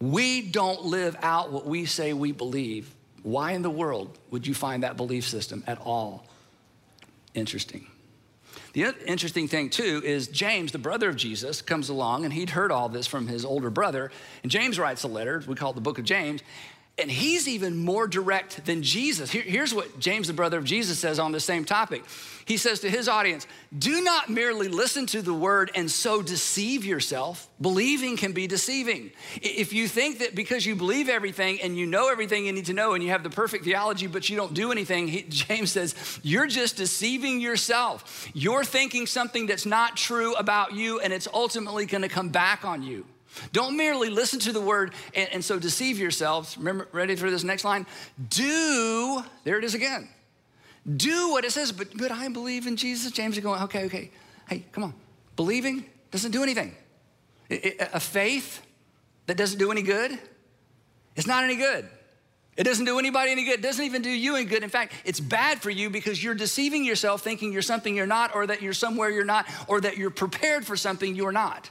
[0.00, 4.54] we don't live out what we say we believe, why in the world would you
[4.54, 6.26] find that belief system at all
[7.34, 7.86] interesting?
[8.72, 12.70] The interesting thing, too, is James, the brother of Jesus, comes along and he'd heard
[12.70, 14.10] all this from his older brother.
[14.42, 16.42] And James writes a letter, we call it the book of James.
[16.98, 19.30] And he's even more direct than Jesus.
[19.30, 22.02] Here, here's what James, the brother of Jesus, says on the same topic.
[22.44, 23.46] He says to his audience,
[23.78, 27.46] Do not merely listen to the word and so deceive yourself.
[27.60, 29.12] Believing can be deceiving.
[29.42, 32.72] If you think that because you believe everything and you know everything you need to
[32.72, 35.94] know and you have the perfect theology, but you don't do anything, he, James says,
[36.22, 38.28] You're just deceiving yourself.
[38.34, 42.82] You're thinking something that's not true about you, and it's ultimately gonna come back on
[42.82, 43.04] you.
[43.52, 46.56] Don't merely listen to the word and, and, so deceive yourselves.
[46.56, 47.86] Remember, ready for this next line?
[48.30, 50.08] Do, there it is again.
[50.96, 53.12] Do what it says, but, but I believe in Jesus.
[53.12, 54.10] James is going, okay, okay.
[54.48, 54.94] Hey, come on.
[55.36, 56.74] Believing doesn't do anything.
[57.48, 58.62] It, it, a faith
[59.26, 60.18] that doesn't do any good,
[61.16, 61.88] it's not any good.
[62.56, 63.60] It doesn't do anybody any good.
[63.60, 64.64] It doesn't even do you any good.
[64.64, 68.34] In fact, it's bad for you because you're deceiving yourself thinking you're something you're not,
[68.34, 71.70] or that you're somewhere you're not, or that you're prepared for something you're not.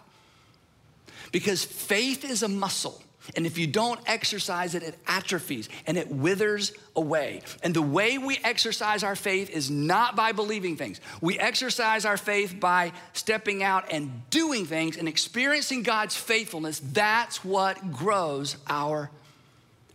[1.32, 3.02] Because faith is a muscle.
[3.36, 7.42] And if you don't exercise it, it atrophies and it withers away.
[7.62, 11.02] And the way we exercise our faith is not by believing things.
[11.20, 16.80] We exercise our faith by stepping out and doing things and experiencing God's faithfulness.
[16.80, 19.12] That's what grows our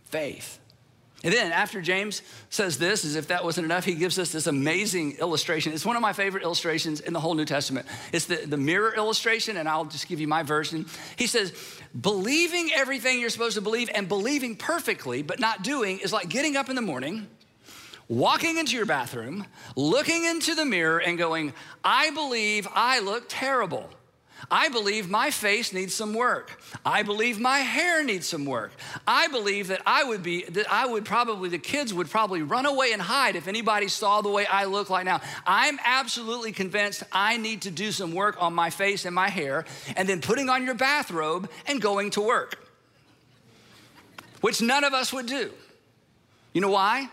[0.05, 0.59] faith.
[1.23, 4.45] And then after James says this, as if that wasn't enough, he gives us this
[4.45, 5.71] amazing illustration.
[5.71, 7.87] It's one of my favorite illustrations in the whole New Testament.
[8.11, 10.85] It's the, the mirror illustration, and I'll just give you my version.
[11.15, 11.53] He says,
[11.99, 16.57] believing everything you're supposed to believe and believing perfectly, but not doing, is like getting
[16.57, 17.27] up in the morning,
[18.09, 19.45] walking into your bathroom,
[19.77, 21.53] looking into the mirror, and going,
[21.85, 23.89] I believe I look terrible.
[24.51, 26.61] I believe my face needs some work.
[26.85, 28.71] I believe my hair needs some work.
[29.07, 32.65] I believe that I would be, that I would probably, the kids would probably run
[32.65, 35.21] away and hide if anybody saw the way I look like now.
[35.45, 39.65] I'm absolutely convinced I need to do some work on my face and my hair,
[39.95, 42.67] and then putting on your bathrobe and going to work,
[44.41, 45.51] which none of us would do.
[46.53, 47.09] You know why?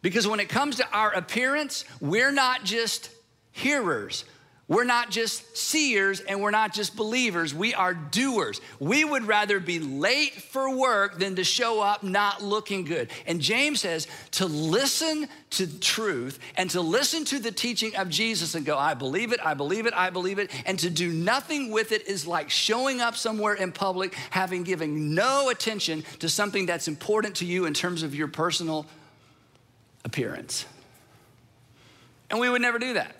[0.00, 3.10] Because when it comes to our appearance, we're not just
[3.52, 4.24] hearers,
[4.68, 8.60] we're not just seers and we're not just believers, we are doers.
[8.78, 13.10] We would rather be late for work than to show up not looking good.
[13.26, 18.54] And James says to listen to truth and to listen to the teaching of Jesus
[18.54, 21.70] and go, I believe it, I believe it, I believe it, and to do nothing
[21.70, 26.66] with it is like showing up somewhere in public, having given no attention to something
[26.66, 28.84] that's important to you in terms of your personal
[30.04, 30.66] appearance.
[32.30, 33.14] And we would never do that.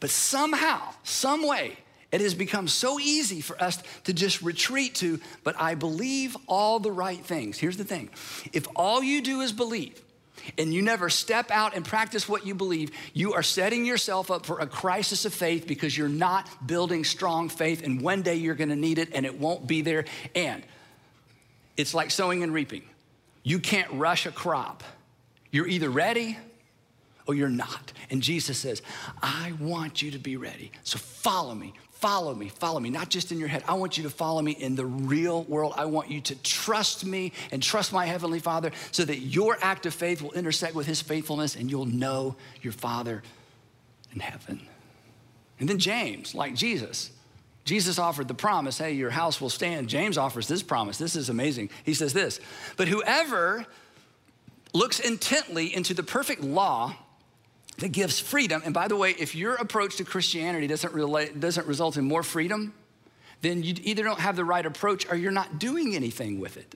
[0.00, 1.76] But somehow, some way,
[2.10, 6.80] it has become so easy for us to just retreat to, but I believe all
[6.80, 7.58] the right things.
[7.58, 8.10] Here's the thing
[8.52, 10.00] if all you do is believe,
[10.56, 14.46] and you never step out and practice what you believe, you are setting yourself up
[14.46, 18.54] for a crisis of faith because you're not building strong faith, and one day you're
[18.54, 20.06] gonna need it and it won't be there.
[20.34, 20.62] And
[21.76, 22.82] it's like sowing and reaping.
[23.42, 24.82] You can't rush a crop.
[25.50, 26.38] You're either ready
[27.28, 27.92] or you're not.
[28.10, 28.82] And Jesus says,
[29.22, 30.72] I want you to be ready.
[30.82, 33.62] So follow me, follow me, follow me, not just in your head.
[33.68, 35.74] I want you to follow me in the real world.
[35.76, 39.84] I want you to trust me and trust my Heavenly Father so that your act
[39.84, 43.22] of faith will intersect with His faithfulness and you'll know your Father
[44.14, 44.62] in heaven.
[45.60, 47.10] And then James, like Jesus,
[47.66, 49.90] Jesus offered the promise, hey, your house will stand.
[49.90, 50.96] James offers this promise.
[50.96, 51.68] This is amazing.
[51.84, 52.40] He says this,
[52.78, 53.66] but whoever
[54.72, 56.94] looks intently into the perfect law
[57.78, 58.62] that gives freedom.
[58.64, 62.22] And by the way, if your approach to Christianity doesn't, relate, doesn't result in more
[62.22, 62.74] freedom,
[63.40, 66.74] then you either don't have the right approach or you're not doing anything with it.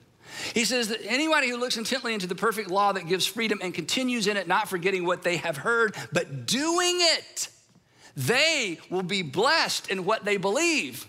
[0.53, 3.73] He says that anybody who looks intently into the perfect law that gives freedom and
[3.73, 7.49] continues in it, not forgetting what they have heard, but doing it,
[8.15, 11.07] they will be blessed in what they believe.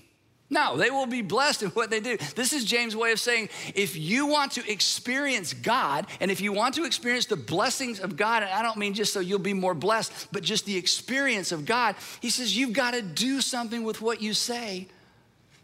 [0.54, 2.16] No, they will be blessed in what they do.
[2.36, 6.52] This is James' way of saying if you want to experience God and if you
[6.52, 9.52] want to experience the blessings of God, and I don't mean just so you'll be
[9.52, 13.82] more blessed, but just the experience of God, he says you've got to do something
[13.82, 14.86] with what you say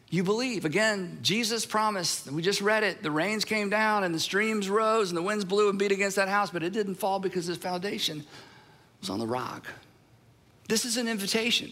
[0.09, 0.65] you believe.
[0.65, 5.09] Again, Jesus promised, we just read it, the rains came down and the streams rose
[5.11, 7.63] and the winds blew and beat against that house, but it didn't fall because its
[7.63, 8.25] foundation
[9.01, 9.69] was on the rock.
[10.67, 11.71] This is an invitation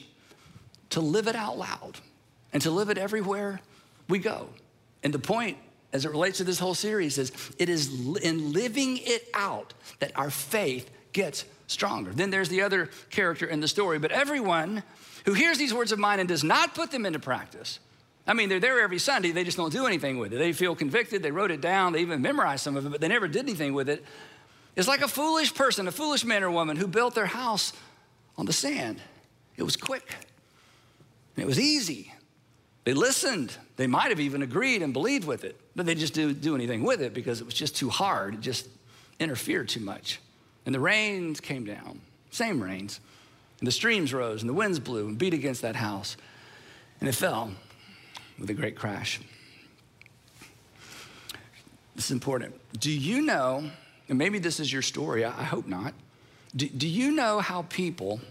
[0.91, 1.99] to live it out loud
[2.53, 3.61] and to live it everywhere
[4.09, 4.49] we go.
[5.03, 5.59] And the point,
[5.93, 10.13] as it relates to this whole series, is it is in living it out that
[10.17, 12.11] our faith gets stronger.
[12.13, 14.83] Then there's the other character in the story, but everyone
[15.25, 17.79] who hears these words of mine and does not put them into practice.
[18.27, 20.39] I mean, they're there every Sunday, they just don't do anything with it.
[20.39, 23.09] They feel convicted, they wrote it down, they even memorized some of it, but they
[23.09, 24.05] never did anything with it.
[24.77, 27.73] It's like a foolish person, a foolish man or woman who built their house
[28.37, 29.01] on the sand.
[29.57, 30.15] It was quick,
[31.37, 32.13] and it was easy.
[32.89, 33.55] They listened.
[33.77, 36.85] They might have even agreed and believed with it, but they just didn't do anything
[36.85, 38.33] with it because it was just too hard.
[38.33, 38.67] It just
[39.21, 40.21] interfered too much.
[40.65, 43.01] And the rains came down, same rains.
[43.61, 46.17] And the streams rose and the winds blew and beat against that house.
[46.99, 47.51] And it fell
[48.39, 49.21] with a great crash.
[51.95, 52.55] This is important.
[52.81, 53.71] Do you know,
[54.09, 55.93] and maybe this is your story, I hope not.
[56.57, 58.23] Do, do you know how people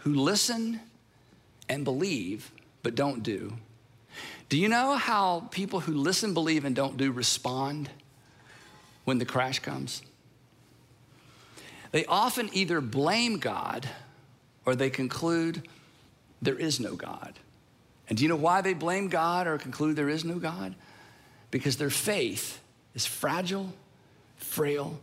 [0.00, 0.80] who listen
[1.70, 2.50] and believe
[2.82, 3.54] but don't do?
[4.48, 7.88] Do you know how people who listen, believe, and don't do respond
[9.04, 10.02] when the crash comes?
[11.92, 13.88] They often either blame God
[14.66, 15.68] or they conclude
[16.42, 17.38] there is no God.
[18.08, 20.74] And do you know why they blame God or conclude there is no God?
[21.50, 22.60] Because their faith
[22.94, 23.72] is fragile,
[24.36, 24.98] frail,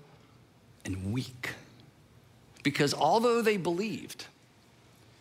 [0.86, 1.52] and weak.
[2.64, 4.26] Because although they believed,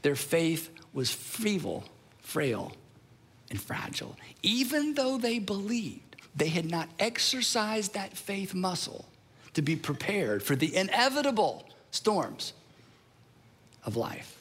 [0.03, 1.85] their faith was feeble,
[2.21, 2.73] frail,
[3.51, 4.17] and fragile.
[4.43, 9.05] Even though they believed, they had not exercised that faith muscle
[9.55, 12.53] to be prepared for the inevitable storms
[13.85, 14.37] of life.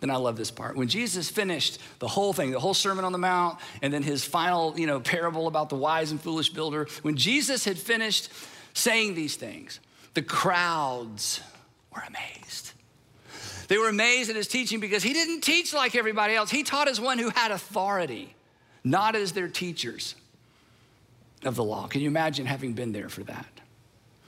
[0.00, 0.76] Then I love this part.
[0.76, 4.24] When Jesus finished the whole thing, the whole Sermon on the Mount, and then his
[4.24, 8.30] final, you know, parable about the wise and foolish builder, when Jesus had finished
[8.74, 9.80] saying these things,
[10.14, 11.40] the crowds
[11.94, 12.72] were amazed.
[13.66, 16.50] They were amazed at his teaching because he didn't teach like everybody else.
[16.50, 18.34] He taught as one who had authority,
[18.84, 20.14] not as their teachers
[21.44, 21.86] of the law.
[21.86, 23.46] Can you imagine having been there for that?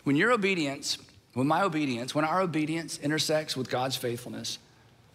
[0.05, 0.99] When your obedience,
[1.35, 4.59] when my obedience, when our obedience intersects with God's faithfulness,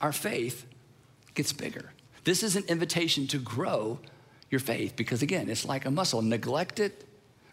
[0.02, 0.66] our faith
[1.34, 1.92] gets bigger.
[2.24, 4.00] This is an invitation to grow
[4.50, 6.22] your faith because, again, it's like a muscle.
[6.22, 7.06] Neglect it,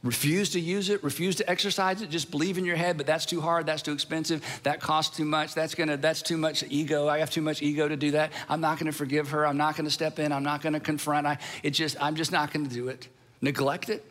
[0.02, 3.24] refuse to use it, refuse to exercise it, just believe in your head, but that's
[3.24, 7.08] too hard, that's too expensive, that costs too much, that's gonna, that's too much ego.
[7.08, 8.32] I have too much ego to do that.
[8.48, 11.26] I'm not gonna forgive her, I'm not gonna step in, I'm not gonna confront.
[11.26, 13.08] I it just, I'm just not gonna do it.
[13.40, 14.04] Neglect it,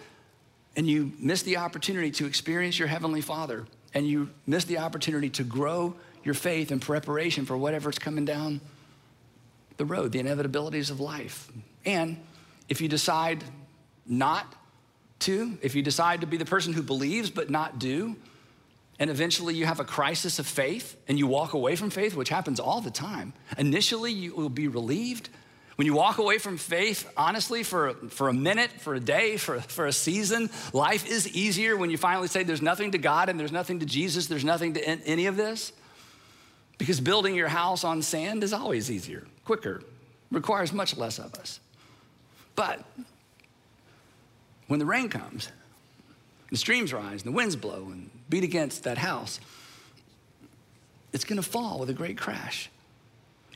[0.76, 5.30] and you miss the opportunity to experience your Heavenly Father, and you miss the opportunity
[5.32, 8.62] to grow your faith in preparation for whatever's coming down
[9.78, 11.52] the road, the inevitabilities of life.
[11.86, 12.18] And
[12.70, 13.44] if you decide
[14.06, 14.54] not
[15.22, 18.15] to, if you decide to be the person who believes but not do,
[18.99, 22.30] and eventually you have a crisis of faith and you walk away from faith, which
[22.30, 25.30] happens all the time, initially you will be relieved.
[25.76, 29.59] When you walk away from faith, honestly, for, for a minute, for a day, for,
[29.59, 33.39] for a season, life is easier when you finally say there's nothing to God and
[33.39, 35.74] there's nothing to Jesus, there's nothing to any of this.
[36.78, 39.82] Because building your house on sand is always easier, quicker,
[40.30, 41.59] requires much less of us.
[42.55, 42.86] But
[44.72, 45.49] when the rain comes,
[46.49, 49.41] the streams rise, and the winds blow and beat against that house,
[51.11, 52.69] it's gonna fall with a great crash.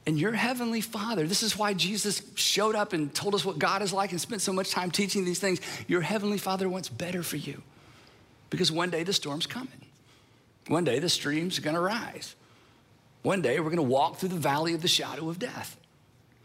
[0.05, 3.81] And your heavenly Father, this is why Jesus showed up and told us what God
[3.81, 5.61] is like and spent so much time teaching these things.
[5.87, 7.63] Your heavenly Father wants better for you
[8.49, 9.69] because one day the storm's coming.
[10.67, 12.35] One day the stream's gonna rise.
[13.21, 15.77] One day we're going to walk through the valley of the shadow of death.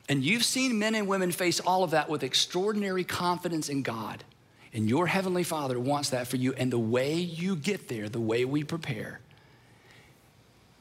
[0.08, 4.24] And you've seen men and women face all of that with extraordinary confidence in God.
[4.72, 6.52] And your Heavenly Father wants that for you.
[6.54, 9.20] And the way you get there, the way we prepare,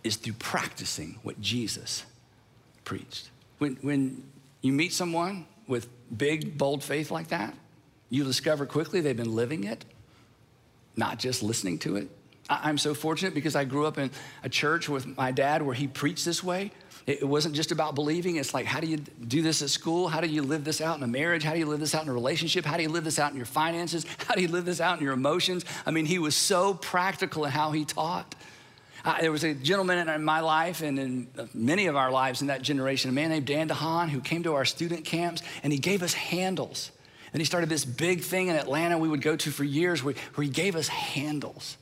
[0.03, 2.05] is through practicing what Jesus
[2.85, 3.29] preached.
[3.57, 4.23] When, when
[4.61, 7.53] you meet someone with big, bold faith like that,
[8.09, 9.85] you discover quickly they've been living it,
[10.95, 12.09] not just listening to it.
[12.49, 14.09] I'm so fortunate because I grew up in
[14.43, 16.71] a church with my dad where he preached this way.
[17.05, 18.35] It wasn't just about believing.
[18.35, 20.07] It's like, how do you do this at school?
[20.07, 21.43] How do you live this out in a marriage?
[21.43, 22.65] How do you live this out in a relationship?
[22.65, 24.05] How do you live this out in your finances?
[24.27, 25.65] How do you live this out in your emotions?
[25.85, 28.35] I mean, he was so practical in how he taught.
[29.05, 32.47] Uh, there was a gentleman in my life and in many of our lives in
[32.47, 35.79] that generation, a man named Dan DeHaan, who came to our student camps and he
[35.79, 36.91] gave us handles.
[37.31, 40.15] And he started this big thing in Atlanta we would go to for years where,
[40.35, 41.77] where he gave us handles.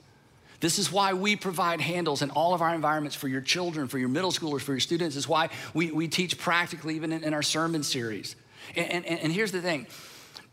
[0.59, 3.99] This is why we provide handles in all of our environments for your children, for
[3.99, 5.15] your middle schoolers, for your students.
[5.15, 8.35] It's why we, we teach practically even in, in our sermon series.
[8.75, 9.87] And, and, and here's the thing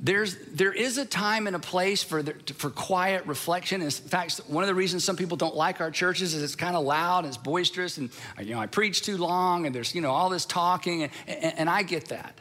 [0.00, 3.80] there's, there is a time and a place for, the, for quiet reflection.
[3.80, 6.74] In fact, one of the reasons some people don't like our churches is it's kind
[6.76, 10.00] of loud and it's boisterous, and you know I preach too long, and there's you
[10.00, 12.38] know all this talking, and, and, and I get that.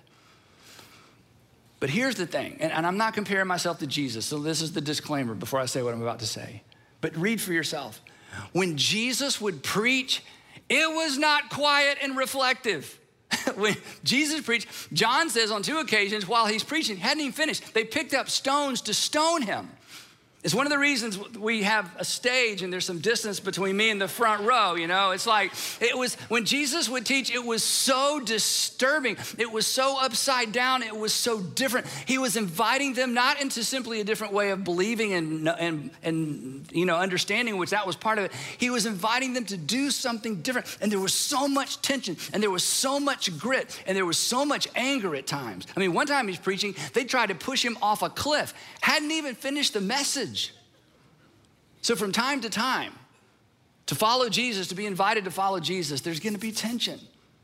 [1.80, 4.74] But here's the thing, and, and I'm not comparing myself to Jesus, so this is
[4.74, 6.64] the disclaimer before I say what I'm about to say.
[7.04, 8.02] But read for yourself.
[8.54, 10.24] When Jesus would preach,
[10.70, 12.98] it was not quiet and reflective.
[13.56, 13.76] when
[14.06, 18.14] Jesus preached, John says on two occasions while he's preaching, hadn't even finished, they picked
[18.14, 19.70] up stones to stone him.
[20.44, 23.92] It's one of the reasons we have a stage and there's some distance between me
[23.92, 25.12] and the front row, you know?
[25.12, 29.16] It's like, it was, when Jesus would teach, it was so disturbing.
[29.38, 30.84] It was so upside down.
[30.84, 31.88] It was so different.
[32.06, 36.68] He was inviting them not into simply a different way of believing and, and, and
[36.74, 38.32] you know, understanding, which that was part of it.
[38.58, 40.78] He was inviting them to do something different.
[40.82, 44.18] And there was so much tension and there was so much grit and there was
[44.18, 45.68] so much anger at times.
[45.78, 49.12] I mean, one time he's preaching, they tried to push him off a cliff, hadn't
[49.12, 50.33] even finished the message.
[51.82, 52.94] So, from time to time,
[53.88, 57.00] to follow Jesus, to be invited to follow Jesus, there's gonna be tension.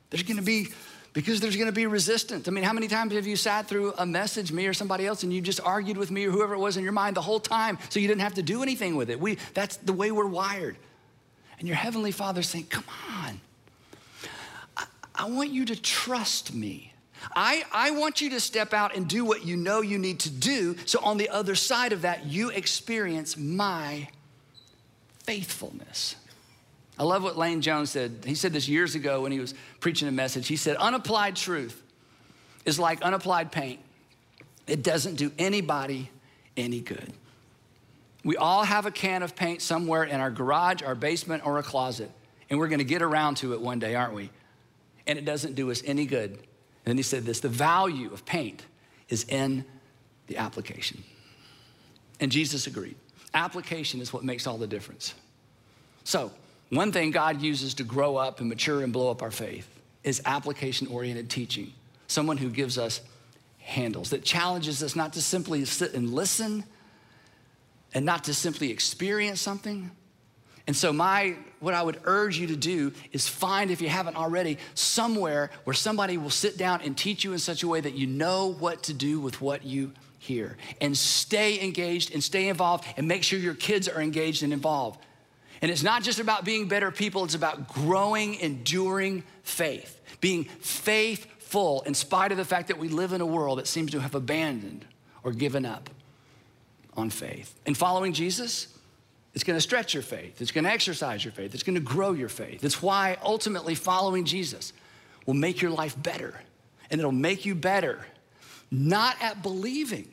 [0.10, 0.70] There's gonna be,
[1.14, 2.48] because there's gonna be resistance.
[2.48, 5.24] I mean, how many times have you sat through a message, me or somebody else,
[5.24, 7.40] and you just argued with me or whoever it was in your mind the whole
[7.40, 9.20] time so you didn't have to do anything with it?
[9.20, 10.78] We, that's the way we're wired.
[11.60, 13.42] And your Heavenly Father's saying, Come on,
[14.78, 16.89] I, I want you to trust me.
[17.36, 20.30] I, I want you to step out and do what you know you need to
[20.30, 20.76] do.
[20.86, 24.08] So on the other side of that, you experience my
[25.24, 26.16] faithfulness.
[26.98, 28.24] I love what Lane Jones said.
[28.26, 30.48] He said this years ago when he was preaching a message.
[30.48, 31.82] He said, Unapplied truth
[32.66, 33.80] is like unapplied paint,
[34.68, 36.10] it doesn't do anybody
[36.58, 37.14] any good.
[38.24, 41.64] We all have a can of paint somewhere in our garage, our basement, or a
[41.64, 42.12] closet,
[42.50, 44.30] and we're gonna get around to it one day, aren't we?
[45.08, 46.38] And it doesn't do us any good.
[46.90, 48.64] Then he said this the value of paint
[49.10, 49.64] is in
[50.26, 51.04] the application.
[52.20, 52.96] And Jesus agreed.
[53.36, 55.14] Application is what makes all the difference.
[56.04, 56.32] So,
[56.70, 59.70] one thing God uses to grow up and mature and blow up our faith
[60.04, 61.74] is application oriented teaching.
[62.08, 63.02] Someone who gives us
[63.60, 66.64] handles, that challenges us not to simply sit and listen
[67.94, 69.92] and not to simply experience something.
[70.70, 74.16] And so, my what I would urge you to do is find, if you haven't
[74.16, 77.96] already, somewhere where somebody will sit down and teach you in such a way that
[77.96, 80.58] you know what to do with what you hear.
[80.80, 85.04] and stay engaged and stay involved and make sure your kids are engaged and involved.
[85.64, 91.82] And it's not just about being better people, it's about growing, enduring faith, being faithful
[91.88, 94.14] in spite of the fact that we live in a world that seems to have
[94.14, 94.86] abandoned
[95.24, 95.90] or given up
[96.96, 97.60] on faith.
[97.66, 98.68] And following Jesus,
[99.34, 102.62] it's gonna stretch your faith, it's gonna exercise your faith, it's gonna grow your faith.
[102.62, 104.74] That's why ultimately following Jesus
[105.26, 106.42] will make your life better,
[106.90, 108.06] and it'll make you better
[108.72, 110.08] not at believing.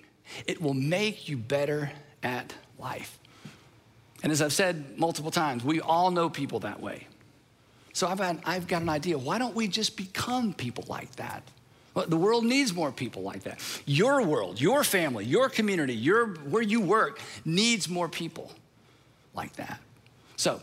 [0.47, 1.91] It will make you better
[2.23, 3.19] at life.
[4.23, 7.07] And as I've said multiple times, we all know people that way.
[7.93, 9.17] So I've, had, I've got an idea.
[9.17, 11.43] Why don't we just become people like that?
[12.09, 13.59] The world needs more people like that.
[13.87, 18.53] Your world, your family, your community, your, where you work needs more people
[19.37, 19.80] like that.
[20.37, 20.61] So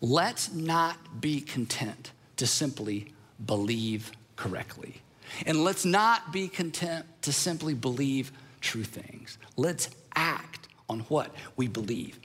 [0.00, 3.12] let's not be content to simply
[3.44, 5.00] believe correctly.
[5.46, 9.38] And let's not be content to simply believe true things.
[9.56, 12.18] Let's act on what we believe.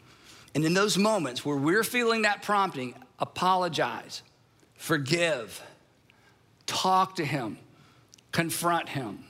[0.53, 4.23] And in those moments where we're feeling that prompting, apologize,
[4.75, 5.61] forgive,
[6.65, 7.57] talk to Him,
[8.31, 9.23] confront Him,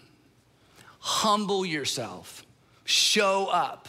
[0.99, 2.45] humble yourself,
[2.85, 3.87] show up.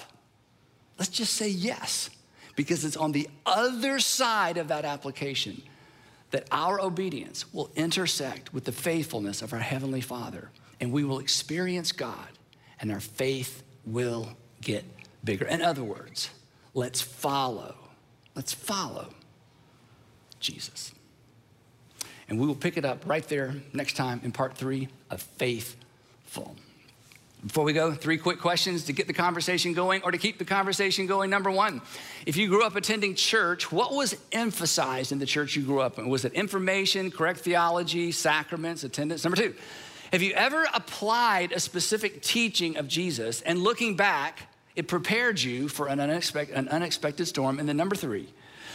[1.01, 2.11] Let's just say yes,
[2.57, 5.63] because it's on the other side of that application
[6.31, 11.19] that our obedience will intersect with the faithfulness of our Heavenly Father, and we will
[11.19, 12.29] experience God,
[12.81, 14.29] and our faith will
[14.61, 14.85] get
[15.25, 15.47] bigger.
[15.47, 16.29] In other words,
[16.75, 17.77] let's follow,
[18.35, 19.09] let's follow
[20.39, 20.93] Jesus.
[22.29, 26.57] And we will pick it up right there next time in part three of Faithful.
[27.47, 30.45] Before we go, three quick questions to get the conversation going or to keep the
[30.45, 31.31] conversation going.
[31.31, 31.81] Number one,
[32.27, 35.99] if you grew up attending church, what was emphasized in the church you grew up
[35.99, 36.09] in?
[36.11, 39.25] Was it information, correct theology, sacraments, attendance?
[39.25, 39.55] Number two,
[40.13, 44.43] have you ever applied a specific teaching of Jesus and looking back,
[44.77, 47.59] it prepared you for an unexpected, an unexpected storm?
[47.59, 48.29] And then number three,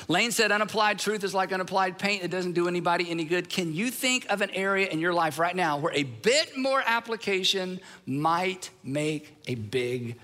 [0.07, 2.23] Lane said, unapplied truth is like unapplied paint.
[2.23, 3.49] It doesn't do anybody any good.
[3.49, 6.83] Can you think of an area in your life right now where a bit more
[6.85, 10.19] application might make a big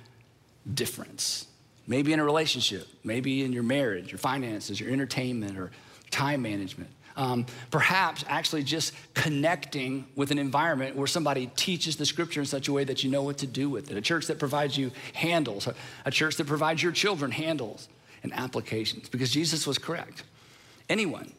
[0.71, 1.47] difference?
[1.87, 5.71] Maybe in a relationship, maybe in your marriage, your finances, your entertainment, or
[6.11, 12.39] time management, Um, perhaps actually just connecting with an environment where somebody teaches the scripture
[12.39, 13.97] in such a way that you know what to do with it.
[13.97, 15.73] A church that provides you handles, a,
[16.05, 17.89] a church that provides your children handles
[18.23, 20.23] and applications, because Jesus was correct.
[20.89, 21.31] Anyone,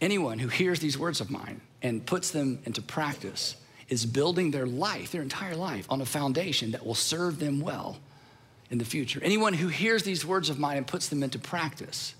[0.00, 3.56] anyone who hears these words of mine and puts them into practice
[3.88, 7.98] is building their life, their entire life, on a foundation that will serve them well
[8.70, 9.20] in the future.
[9.22, 12.14] Anyone who hears these words of mine and puts them into practice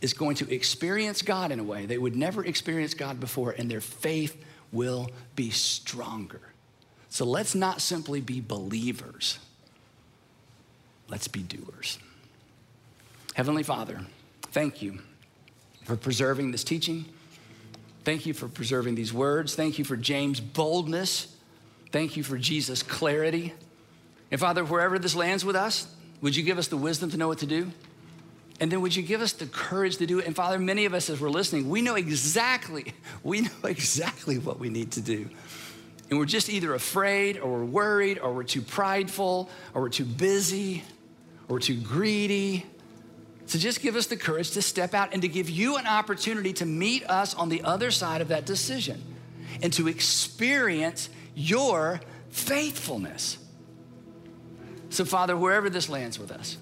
[0.00, 3.70] is going to experience God in a way they would never experience God before, and
[3.70, 6.40] their faith will be stronger.
[7.10, 9.38] So let's not simply be believers,
[11.08, 11.98] let's be doers.
[13.34, 13.98] Heavenly Father,
[14.50, 14.98] thank you
[15.84, 17.06] for preserving this teaching.
[18.04, 19.54] Thank you for preserving these words.
[19.54, 21.34] Thank you for James' boldness.
[21.92, 23.54] Thank you for Jesus' clarity.
[24.30, 25.86] And Father, wherever this lands with us,
[26.20, 27.70] would you give us the wisdom to know what to do?
[28.60, 30.26] And then would you give us the courage to do it?
[30.26, 34.58] And Father, many of us as we're listening, we know exactly, we know exactly what
[34.58, 35.30] we need to do.
[36.10, 40.04] And we're just either afraid or we're worried or we're too prideful or we're too
[40.04, 40.82] busy
[41.48, 42.66] or we're too greedy
[43.46, 46.52] so just give us the courage to step out and to give you an opportunity
[46.54, 49.02] to meet us on the other side of that decision
[49.62, 53.38] and to experience your faithfulness.
[54.90, 56.56] So, Father, wherever this lands with us,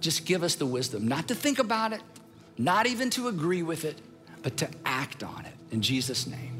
[0.00, 2.00] just give us the wisdom not to think about it,
[2.56, 4.00] not even to agree with it,
[4.42, 5.54] but to act on it.
[5.70, 6.57] In Jesus' name.